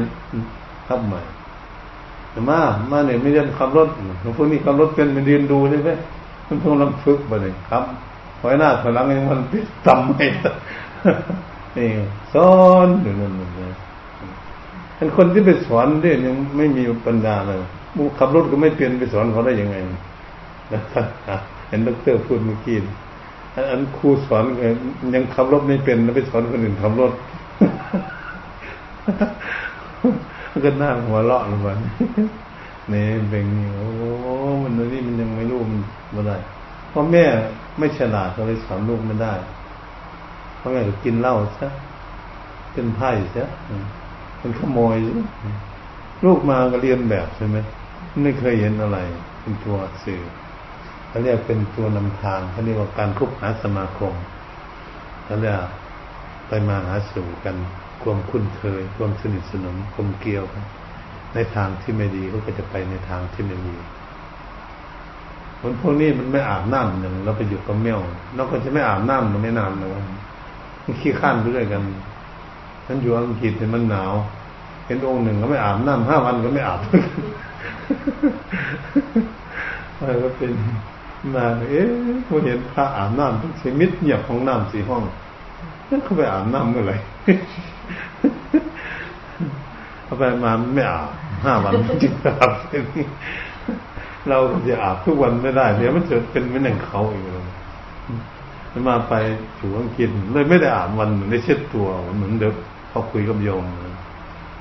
[0.88, 1.20] ขับใหม่
[2.48, 2.60] มา
[2.90, 3.88] มาเนี่ยไม่เรียนขับรถ
[4.36, 5.90] พวกนี้ขับรถเป็นมันเรียนดูใช่ไหม
[6.48, 7.84] มันต้องลองฝึกไปเลยครับ
[8.38, 10.24] ไว้หน้าถอยหลังยังมันติดต่ำไม่
[11.76, 11.88] นี่
[12.34, 12.52] สอ
[12.84, 13.72] นอยู่นั่นเลย
[14.96, 17.58] เป็นคนที่ไปสอนเนี่ยยังไม่มีปัญญาเลย
[17.96, 19.76] มูขับรถก็ไม่เปลี่ยนไปสอนเขาได้ยังไง
[20.74, 20.94] นะค
[21.30, 22.78] รับเห็นดรพูดเมื่อกี้
[23.70, 24.44] อันครูสอน
[25.14, 27.12] ยังขับรถไม่เป็นแล้วไปสอนคนอื่นขับรถ
[30.64, 31.68] ก็น่าหัวเราะลงไป
[32.90, 33.88] เนี่ยเป็นนี่โอ้
[34.62, 35.80] มันนี่มันยังไม่รู้มัน
[36.12, 36.36] ไม่ได้
[36.88, 37.24] เพราะแม่
[37.78, 39.34] ไม่ฉลาดก็เลยสอนลูกไม่ได้
[40.58, 41.68] เพราะแม่ก็กินเหล้าซะ
[42.72, 43.48] เป็นไพ่ซะ
[44.38, 45.26] เป็นขโมยซะ
[46.24, 47.56] ลูกมาก็เรียนแบบใช่ไหม
[48.22, 48.98] ไม่เคยเห็นอะไร
[49.40, 50.22] เป็นตัวสื่อ
[51.08, 54.14] เขาเรียกเป็นตัวนำทางเขาเรียกว่าการคบหาสมาคม
[55.24, 55.54] เขาเรียก
[56.48, 57.56] ไปมาหาสู่กัน
[58.02, 60.64] ความคุ้นเคย ความสนิทสนมความเกี่ยวกัน
[61.34, 63.76] ในทางที่ไม่ดีก็จะไปในทางที่ไม่ดี
[65.60, 68.00] คนพวกนี้มันไม่อาบน้ำอย่งเราไปอยู่กับเมี่ยว
[68.36, 69.90] เราก็จะไม่อาบน้ำมันไม่นานเลย
[70.84, 71.82] มันขี้ข้านไปด้วยกัน
[72.86, 74.12] ฉันอยู่อังกฤษเนี่ยมันหนาว
[74.86, 76.80] เห็นองค์หนึ่งก็ไม่อาบน้ำห้าวันก็ไม่อาบ
[80.00, 80.52] มันก็เป็น
[81.34, 81.88] มาเอ๊ะ
[82.26, 85.02] พอเห็นพระอาบน้ำต้องใช้มิดเงียบของน้ำสี่ห้อง
[85.88, 86.96] นั่นเขาไปอาบน้ำเมื่อไหร่
[90.04, 91.10] เขาไปมาไม่อาบ
[91.44, 91.72] ห้าวัน
[92.02, 92.52] จึงอาบ
[94.28, 94.38] เรา
[94.68, 97.44] จะอาบทุกวันไม่ได้ เดี๋ยวมันจะเป็นไม่หนึ่งเขาอีกเลย
[98.88, 99.14] มาไป
[99.58, 101.86] ถูอังกฤษเลยไม่ได้อาบวันได้เช็ดตัว
[102.16, 102.54] เหมือนเด็ก
[102.88, 103.64] เขาคุยกับโยม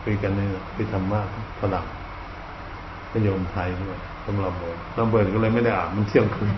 [0.04, 1.20] คุยกันเนี่ยคุยธรรมะ
[1.60, 1.86] ฝรั่ง
[3.12, 6.54] ก็โยมไทยด้วยต้องระเบิดระเบิดก็เลยไม่ได้อาบมันเที่ยงคืน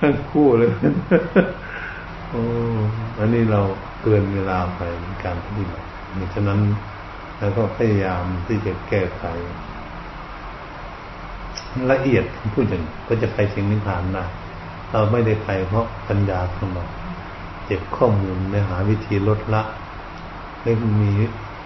[0.00, 0.70] ทั้งคู่เลย
[2.28, 2.40] โอ้
[3.18, 3.60] อันนี้เรา
[4.02, 5.86] เกินเวลาไปในการปฏิบัติ
[6.34, 6.60] ฉะนั้น
[7.38, 9.24] แล้วก็พยายามที่จะแก้ไข
[11.90, 12.24] ละเอียด
[12.54, 14.24] พูดอย่างก็จะไปสิ่งนิพพานได้
[14.92, 16.84] เราไม่ได้ไปเพราะปัญญาของเรา
[17.64, 19.62] เจ็บข้อมูลในหาวิธีลดละ
[20.62, 20.72] ไม่
[21.02, 21.12] มี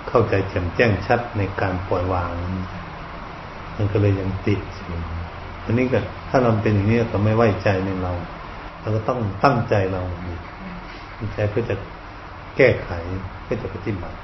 [0.09, 2.31] เข้าใจแจ่มแจ้งชัดในการปล่อยวาง
[3.77, 4.61] มันก็เลยยังติด
[5.65, 8.13] อันนี้ก็ถ้าเราเป็นอย่างนี้ก็ไม่ไว้ใจในเรา
[8.81, 10.03] เราก็ต้องตั้งใจเรา
[11.17, 11.77] ตั้งใจเพื่อจะ
[12.57, 12.91] แก้ไข
[13.45, 14.17] เพื่อจะปฏิบัติ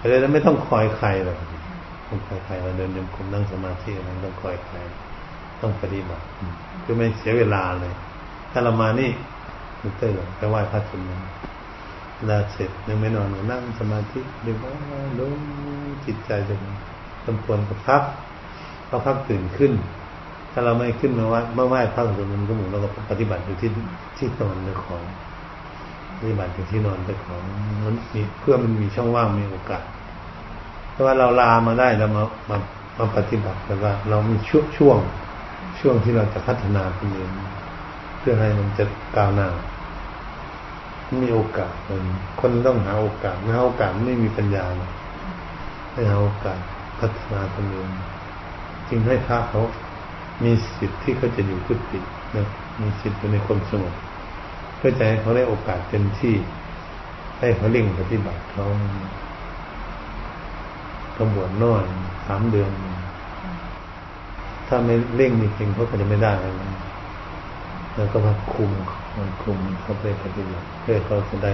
[0.00, 1.36] อะไรแล้วไม่ต้องคอยใครหรอก
[2.08, 4.76] ต้องคอยใครเราเดินจงกรมนั่งสมาธิอะไรต้องคอยใคร
[5.60, 6.24] ต้องปฏิบัติ
[6.84, 7.94] คือไม่เสียเวลาเลย
[8.52, 9.10] ถ้าเรามานี่
[9.82, 11.00] มุเตอร์ไปไหว้พระจุล
[12.16, 14.72] เวลาเสร็จยังไม่นอนนั่งสมาธิดูว่า
[15.18, 15.32] ลง
[16.06, 16.54] จิตใจจะ
[17.26, 18.02] สมควรกับพัก
[18.88, 19.72] พอพักตื่นขึ้น
[20.52, 23.70] ถ้าเราไม่ขึ้นมาว่าเมื่อไหว้พระจุลมันก็หมุนเราก็ปฏิบัติอยู่ที่
[24.16, 25.02] ที่นอนในของ
[26.18, 27.42] ปฏิบัติอยู่ที่นอนในของ
[27.84, 29.84] มันมีเพื่อมันมีช่องว่างมีโอกาส
[30.94, 32.56] ถ้าว่าเราลามาได้เรามามา
[32.98, 34.98] มาปฏิบัติแต่ว่า เรามีช่วงช่วง
[35.80, 37.30] ช่วงที่เราจะพัฒนาตัวเอง
[38.18, 38.84] เพื่อให้มันจะ
[39.16, 39.48] ก้าวหน้า
[41.22, 42.02] มีโอกาสมัน
[42.40, 44.64] คนต้องหาโอกาสไม่หาโอกาสไม่มีปัญญา
[45.92, 46.58] ไม่หาโอกาส
[47.00, 47.88] พัฒนาตัวเอง
[48.88, 49.62] จึงให้พระเขา
[50.44, 52.00] มีสิทธิ์ที่เขาจะอยู่กุฏิ
[52.36, 52.46] นะ
[52.80, 53.94] มีสิทธิ์อยู่ในความสงบ
[54.78, 56.34] เพื่อจะให้เขาได้โอกาสเต็มที่
[57.40, 58.66] ให้เขาเร่งปฏิบัติเขา
[61.16, 61.82] ตำบวชน้อย
[62.26, 62.70] สามเดือน
[64.68, 66.52] ถ้าไม่เร่งจริงๆเขาก็จะไม่ได้แล้ว
[67.96, 68.70] แล้วก็มาคุม
[69.16, 71.52] มันคุมเขาไปปฏิบัติเพื่อเขาจะได้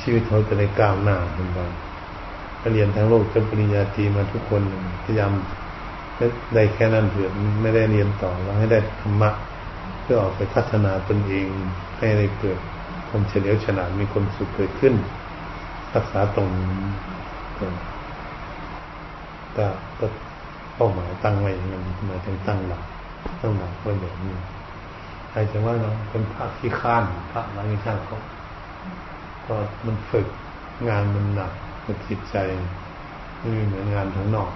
[0.00, 1.58] ชีวิตเขาจะได้ก้าวหน้าขึ้นไป
[2.72, 4.62] เรียนทั้งโลกจบปริญญาตรีมาทุกคน
[5.04, 5.32] พยายาม
[6.54, 7.30] ได้แค่นั้นเถิด
[7.62, 9.30] ไม่ได้เรียนต่อเราให้ได้ธรรมะ
[10.04, 11.48] เพื่อออกไปพัฒนาตนเอง
[11.98, 12.58] ให้ได้เกิด
[13.08, 14.94] ความเฉลียวฉลาดมีความสุขเกิดขึ้น
[15.94, 16.48] รักษาตรง
[17.58, 19.66] ก็
[19.98, 20.06] ก็
[20.74, 22.82] เป้าหมายตั้งไว้มันหมายถึงตั้งหลัก
[23.40, 24.36] ตั้งหลักไว้แบบนี้
[25.30, 28.18] ใครจะว่าเราเป็นพระขี้ข้านพระอะไรขี้ข้านเขา
[29.46, 29.54] ก็
[29.86, 30.26] มันฝึก
[30.88, 31.52] งานมันหนัก
[31.86, 32.36] มันจิตใจ
[33.38, 34.50] ไม่เหมือนงานทางนอก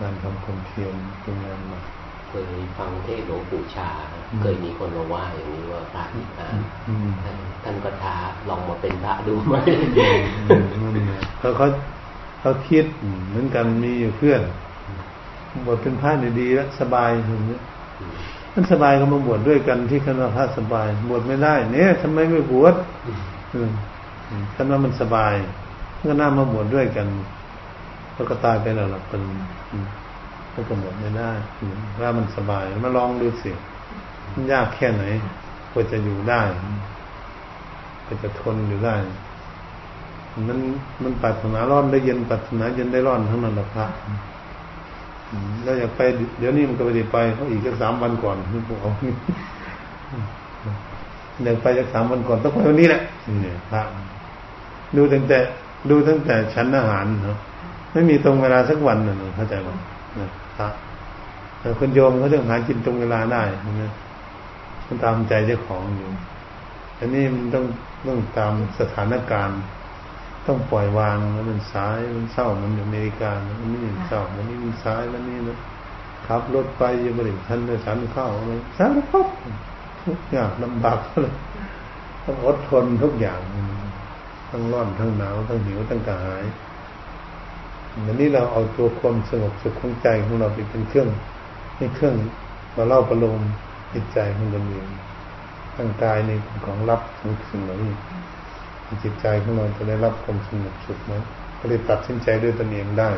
[0.00, 1.84] งานทำความเพียรเป็นงานหนัก
[2.34, 3.90] เคยฟังเทศน์หลวงปู่ชา
[4.40, 6.56] เคยมีคนมาว่าอย่างนี้ว่าพระนิพพาน
[7.24, 8.16] ท่านท่านก็ท้า
[8.48, 9.54] ลองมาเป็นพระดูไหม
[11.38, 11.66] เขาเขา
[12.40, 12.84] เขาคิด
[13.28, 14.40] เหมือนกันมีอยู่เพื่อน
[15.66, 16.10] บวชเป็นพระ
[16.40, 17.58] ดีๆแล้วสบายอย่างนี้
[18.54, 22.74] มันสบายก็มาบวชดด้วยกันที่คณะพระสบาย บวชไม่ได้ เนี่ยทำไมไม่บวช
[24.56, 25.34] คณะมันสบาย
[26.08, 27.06] ก็น่ามาบวชดด้วยกัน
[28.14, 29.22] แล้วก็ตายไปแล้วล่ะเป็น
[30.54, 31.30] ก็กำหนดไม่ได้
[32.00, 33.52] ว่ามันสบายมาลองดูสิ
[34.32, 35.04] มันยากแค่ไหน
[35.72, 36.42] กว่าจะอยู่ได้
[38.06, 38.94] กว่าจะทนอยู่ได้
[40.48, 40.58] มัน
[41.02, 43.86] มันปัถนาร้อนได้เย็นปัถนาเย็นได้ร้อนทั้งนั้นแหละพระ
[45.62, 46.00] แล้วอยากไป
[46.38, 48.36] เดี๋ยวนี้มันก็ไปไปเขาอีกแค่สามวันก่อน
[48.68, 48.92] พวกเขา
[51.42, 53.02] อยากไปจากสามวันก่อนต้องไปวันนี้แหละ
[53.42, 53.82] เนี่ยพระ
[54.96, 55.38] ดูตั้งแต่
[55.90, 57.38] ดูตั้งแต่ชั้นอาหารเนาะ
[57.92, 59.68] ไม่มีตรงเวลาสักวันนะเข้าใจไหม
[60.20, 60.72] นะครับ
[61.58, 63.42] แต่คนโยมเขาต้องหากินตรงเวลาได้
[63.82, 63.92] นะ
[64.86, 66.10] มันตามใจเจ้าของอยู่
[66.98, 67.64] อันนี้มันต้อง
[68.06, 69.60] ต้องตามสถานการณ์
[70.46, 75.58] ต้องปล่อยวางแล้วมันสายมันเศร้ามันอยู่อเมริกามันนี่เศร้ามันนี่มันสายแล้วนี่นะ
[76.26, 79.26] ขับรถไปยังไม่ได้ทันเลยสันเข้าเลยสารพัด
[80.04, 81.32] ทุกอย่างลำบากเลย
[82.24, 83.40] ต้องอดทนทุกอย่าง
[84.50, 86.44] ทั้งร้อนทั้งหนาวทั้งหิวทั้งกระหาย
[87.94, 91.08] อันนี้เราเอาตัวความสงบสุขของใจของเราไปเป็นเครื่อง
[91.76, 92.14] เป็นเครื่อง
[92.76, 93.40] มาเล่าประโลม
[93.92, 94.86] จิตใจของตนเอง
[95.78, 97.92] ร่างกายนี่เป็นของรับของสิ่งเหล่านี้
[99.04, 101.12] จิตใจของเราจะได้รับความสงบสุขไหม
[101.58, 103.10] ก็เลยตัดสินใจด้วยตนเองได้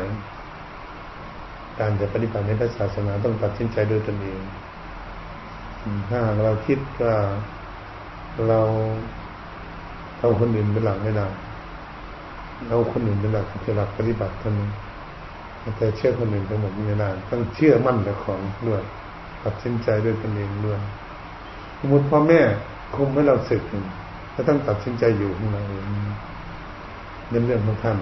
[1.79, 4.41] การจะปฏิบัติในพระศาสนาต้องตัดสินใจด้วยตนเอง
[6.09, 7.15] ถ้าเราคิดว่า
[8.47, 8.61] เรา
[10.19, 11.27] เอาคนอื่นเป็นหลักไม่ได้
[12.69, 14.69] เอาคนอื่นเป็นหลักเป็นหลักปฏิบัติเท่านั้น
[15.77, 18.81] แต่เชื่อคนอื่นทั้งหมดไม่ได้ต้องเชื่อมั่นในของด้วย
[19.43, 20.79] ตัดสินใจด้วยตนเองด้วย
[21.79, 22.41] สมมติพ่อแม่
[22.95, 23.63] คุมให้เราศึก
[24.35, 25.85] ก็ต้องตัดสินใจอยู่ของเราเอง
[27.29, 27.97] เป็นเรื่องของท่าน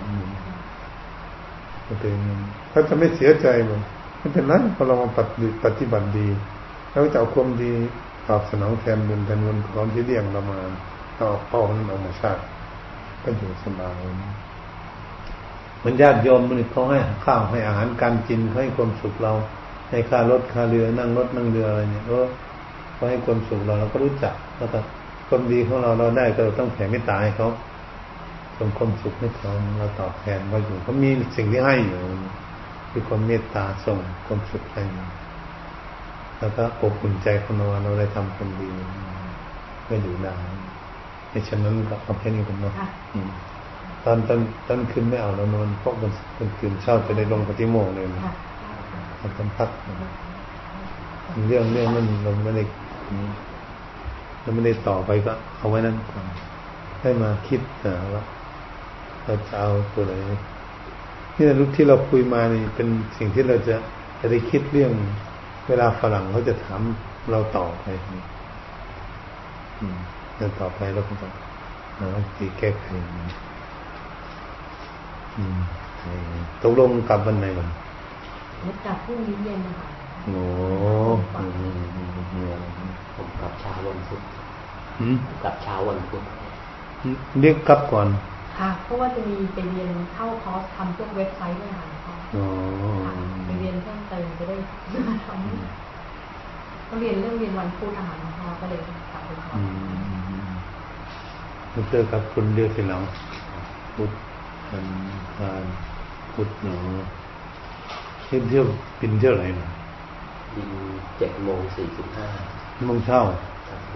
[2.00, 2.16] เป็น
[2.70, 3.78] เขาจะไม่เสียใจมั้
[4.18, 5.10] ไม่เป็นไรพอเรามา
[5.66, 6.28] ปฏิบัติดี
[6.92, 7.74] เราจะเอาความดี
[8.28, 10.58] ตอบสนองแทนบุญแทนบุญของที่เลี้ยงเรามา
[11.18, 12.42] เอาเป้านั้นออกมาชาติ
[13.26, 14.00] ก็อยู่สบาย
[15.84, 19.34] มันญาติโยมมันเขาให้ข้าวให้อาหารการกินเขาให้ความสุขเรา
[19.90, 22.28] ให้ค่ารถค่าเรือนั่งรถนั่งเรืออะไรเนี่ยเออ
[22.94, 24.80] เขาให้ความสุขเราเราก็รู้จักแล้วก็
[25.28, 27.50] ความดีของเราเราได้ก็ต้องแผ่เมตตาให้เขา
[28.58, 32.02] ส่งความสุขให้เขาเราตอบแทนเขาอยู่เขามีสิ่งที่ให้อยู่
[32.92, 33.98] คือความเมตตาส่ง
[34.28, 34.84] ความสุขให้
[36.40, 38.70] แล้วก็อบอุ่นใจของเราเราได้ทำความดี
[39.88, 40.36] ก็อยู่ได้
[41.36, 42.74] ในฉะนั้นก็เอาแค่นี้ผมเนาะ
[44.06, 48.22] ตอนตอนตอนคืนไม่เอาแล้วนอนเพราะมันมันคืนเช้าจะได้ลงปฏิโมกเลยนะ
[49.38, 49.70] ทำพัก
[51.48, 52.64] เรื่องเรื่องนั้นเราไม่ได้
[54.42, 56.26] เราไม่ได้ต่อไปก็ เอาไว้นั่นก่อน
[57.02, 58.24] ให้มาคิดนะว่า
[59.24, 60.14] เราจะเอาตัวไหน
[61.36, 63.76] นี่รู้ที่เราคุยมานี่เป็นสิ่งที่เราจะ
[64.20, 64.92] จะได้คิดเรื่อง
[65.68, 66.82] เวลาฝรั่งเขาจะถาม
[67.32, 67.86] เราต่อไป
[69.82, 69.98] อืม
[70.40, 71.32] จะต่อไปเราก็ต้อง
[72.00, 72.08] หา
[72.38, 72.88] วิแก้ไข
[76.62, 77.70] ตกลงกลับวันไหนก่อน
[78.86, 79.88] กลับพรุ่งนี้เย็นนะคะ
[80.26, 80.42] โอ้
[83.16, 84.22] ผมกลับเช้าวันพุธ
[85.44, 86.22] กลับเช้าวันพุธ
[87.40, 88.08] เรียกกลับก่อน
[88.58, 91.88] ค่ะเพราะว่าจะมีไปเรียนเข้าคอร์สทำพวกเว็บไซต์ด้วยค่ะ
[93.46, 94.58] ไปเรียนเพิ่มเติมจะได้
[95.08, 95.85] มาทำ
[96.86, 98.80] เขาเรียนเรื่องเรียนวันพุธอาหารพ่อก็เลย
[99.12, 99.60] กลับไปคอร์
[101.76, 103.02] สเจอกับคุณเรียกทีหลัง
[103.96, 104.12] พุธ
[104.72, 104.88] วัน
[105.36, 105.64] พาน
[106.34, 106.78] พุธหนอ
[108.26, 108.66] เที่ยวเที่ยว
[109.00, 109.68] บินเที่ยวไหนมา
[110.56, 110.70] บิน
[111.18, 112.28] เจ็ดโมงสี่สิบห้า
[112.88, 113.20] โมงเช้า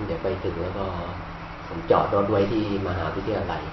[0.08, 0.86] เดี๋ยวไปถึงแล้วก็
[1.68, 3.64] ผมจอดรถไว้ที่มหาวิทยาลัย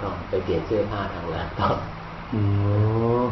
[0.00, 1.68] ก็ไปเปลี่ยนเสื้อผ้าทางร้านต่อ
[2.34, 2.40] อื
[3.24, 3.26] ม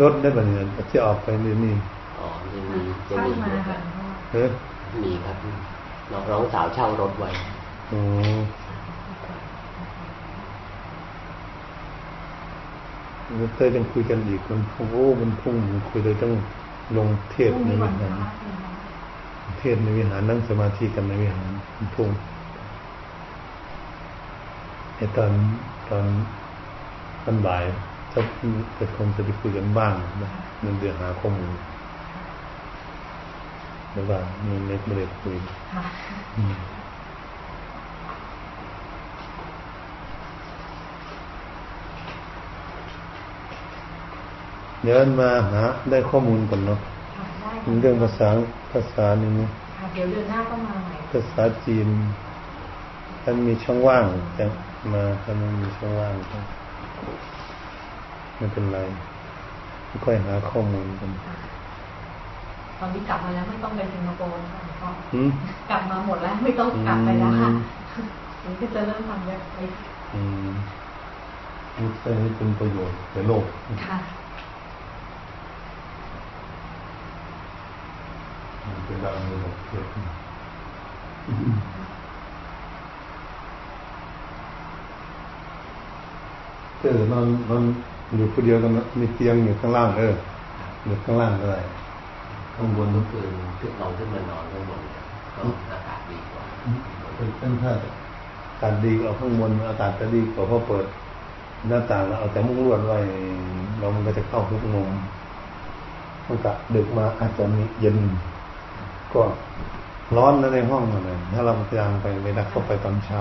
[0.00, 1.74] รถได้แบบนี้จะออกไปนี่นี่
[2.18, 3.32] อ๋อยังมีจะมี
[4.32, 4.44] เฮ้
[5.04, 5.36] มีครับ
[6.30, 7.30] น้องสาวเช่ารถไว้
[7.92, 7.94] อ
[13.54, 16.32] เคยต้องคุยกันอีกมันพุ่งโอ้มันพุ่งมันคุยเลยต้อง
[16.96, 18.72] ลงเทศพรุ่งในนี้วิวันพหารระใช่ไหมคะ
[19.58, 22.08] เทศในวิหารนั่งสมาธิกันในวิหารมันพุ่ง
[24.96, 25.32] ไอตอน
[25.88, 26.04] ตอน
[27.24, 27.64] ตอนบ่าย
[28.18, 28.24] จะ
[28.78, 30.30] จะคงจะไปคุยกันบ้างนะ
[30.64, 31.52] มันเดือหาข้อมูล
[33.92, 35.36] แล้วว่ามีเน็ตไม่ได้คุย
[35.72, 35.84] ค่ะ
[36.36, 36.54] อืม
[44.82, 46.80] เดี๋ยวมาหาได้ข้อมูลก่อนเนาะ
[47.14, 47.50] ค่ะได้
[47.80, 48.28] เรื่องภาษา
[48.72, 51.88] ภาษานี่นะค่ะเดี๋ยวเดือนหน้าก็มาใหม่ภาษาจีน
[53.22, 54.06] ถ้ามีช่องว่าง
[54.38, 54.46] จะ
[54.92, 56.38] มาถ้าไม่มีช่องว่างก็
[58.38, 58.78] ไม่เป็นไร
[60.04, 61.36] ค่อยหาข้อมูลกันค่ะ
[62.78, 65.30] ตอนนี้กลับมาแล้วไม่ต้องไปสิงคโปร์แล้วค่ะหลวงพ่ออืม
[65.70, 68.08] กลับมาหมดแล้วไม่ต้องกลับไปแล้วค่ะอืม
[68.42, 69.76] ผมก็จะเริ่มทำเว็บไซต์
[70.14, 70.48] อืม
[71.78, 73.44] รู้สึกให้เป็นประโยชน์แก่โลก
[73.86, 73.98] ค่ะ
[78.64, 80.04] มันเป็นดังในโลกเกิดขึ้น
[86.80, 87.64] เออนอนนอน
[88.16, 90.14] อยู่คนเดียวกันนะมีเตียงอยู่ข้างล่างเออ
[90.84, 91.60] อยู่ข้างล่างก็ได้
[92.54, 93.30] ข้างบนเมื่อคืน
[93.60, 94.80] ขึ้นลองขึ้นมานอนข้างบน
[95.34, 95.42] ก็
[95.72, 96.44] อากาศดีกว่า
[97.16, 100.86] เป็นเป็นถ้าอากาศดีเอาข้างบนอากาศจะดีกว่าเพราะเปิด
[101.68, 102.98] หน้าต่างแล้วเอาแต่มุ้งลวดไว้
[103.78, 104.90] เรามันก็จะเข้าทุกมุม
[106.26, 107.98] มันกะดึกมาอาจจะมีเย็น
[109.14, 109.22] ก็
[110.16, 113.20] ร้อนนะในห้องนั่นเลยถ้าเราพยายามไปเวลาเข้าไปตอนเช้า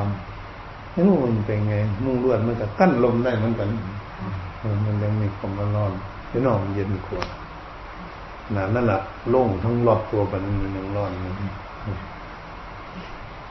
[0.92, 3.70] ไม่รู้มันเป็นไง มุ้งลวดมันก็กั้นลมได้เหมือนกัน
[4.18, 4.47] เออ
[4.86, 5.94] มันยังมีความร้อน
[6.30, 7.24] ที่นอกมันเย็นกว่า
[8.52, 11.34] หนานั่นแหละโล่งทั้งรอบตัวกันมันยังร้อนอยู่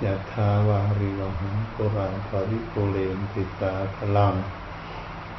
[0.04, 4.34] ยะทาวาริวหังปุราภริปุเรนติสาพลัง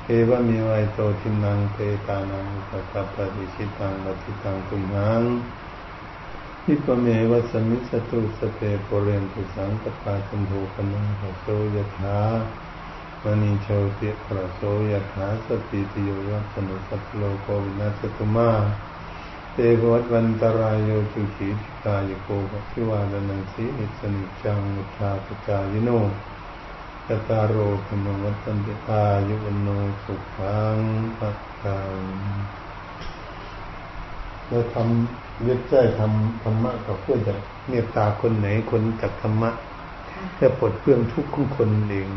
[0.05, 5.23] เอวะเมวัยโตทินังเปตานังอุปกัปปะริชิตังวัติตังตุมหัง
[6.65, 11.45] นิปเมวะสมิสตุสเปปุเรนตุสังกปาคัมโภคนังหโส
[11.75, 12.17] ยะถา
[13.23, 13.67] มณีโช
[13.99, 14.61] ติปะโส
[14.91, 18.51] ยะถาสติติโยยัสนุสัพพโลกวินาศตุมา
[19.53, 25.89] เตวะวันตรายโยจุขีติกายโกภพิวาดนังสีนิสนิจังมุทาปจายโน
[27.07, 27.57] กตารโร
[27.87, 29.69] ธรรมวัตันติอายุวันโน
[30.03, 30.77] สุขัง
[31.17, 31.93] ปัตตัง
[34.47, 37.33] เราทำเว็บไซต์ทำธรรมะก็เพื่อจะ
[37.67, 39.51] เมตตาคนไหนคนจากธรรมะ
[40.11, 42.09] ค่ะเพื่อปลดเปลื้องทุกข์ของคนเอง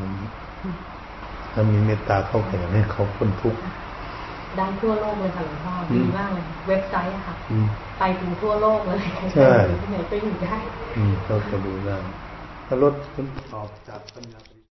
[1.52, 3.60] ถ้ามีเมตตาเข้าแก่ให้เขาพ้นทุกข์
[4.56, 7.66] ได้ทั่วโลกเลยค่ะหลวงพ่ออืดีมมากเลย เว็บไซต์อะค่ะอืม
[7.98, 9.42] ไปถึงทั่วโลกเลยใช่
[9.80, 10.56] ที่ไหนก็อยู่ได้
[10.94, 11.98] อืมเขาจะดูได้
[12.66, 12.94] ถ้ารถ
[13.54, 14.40] ออกจากปัญญา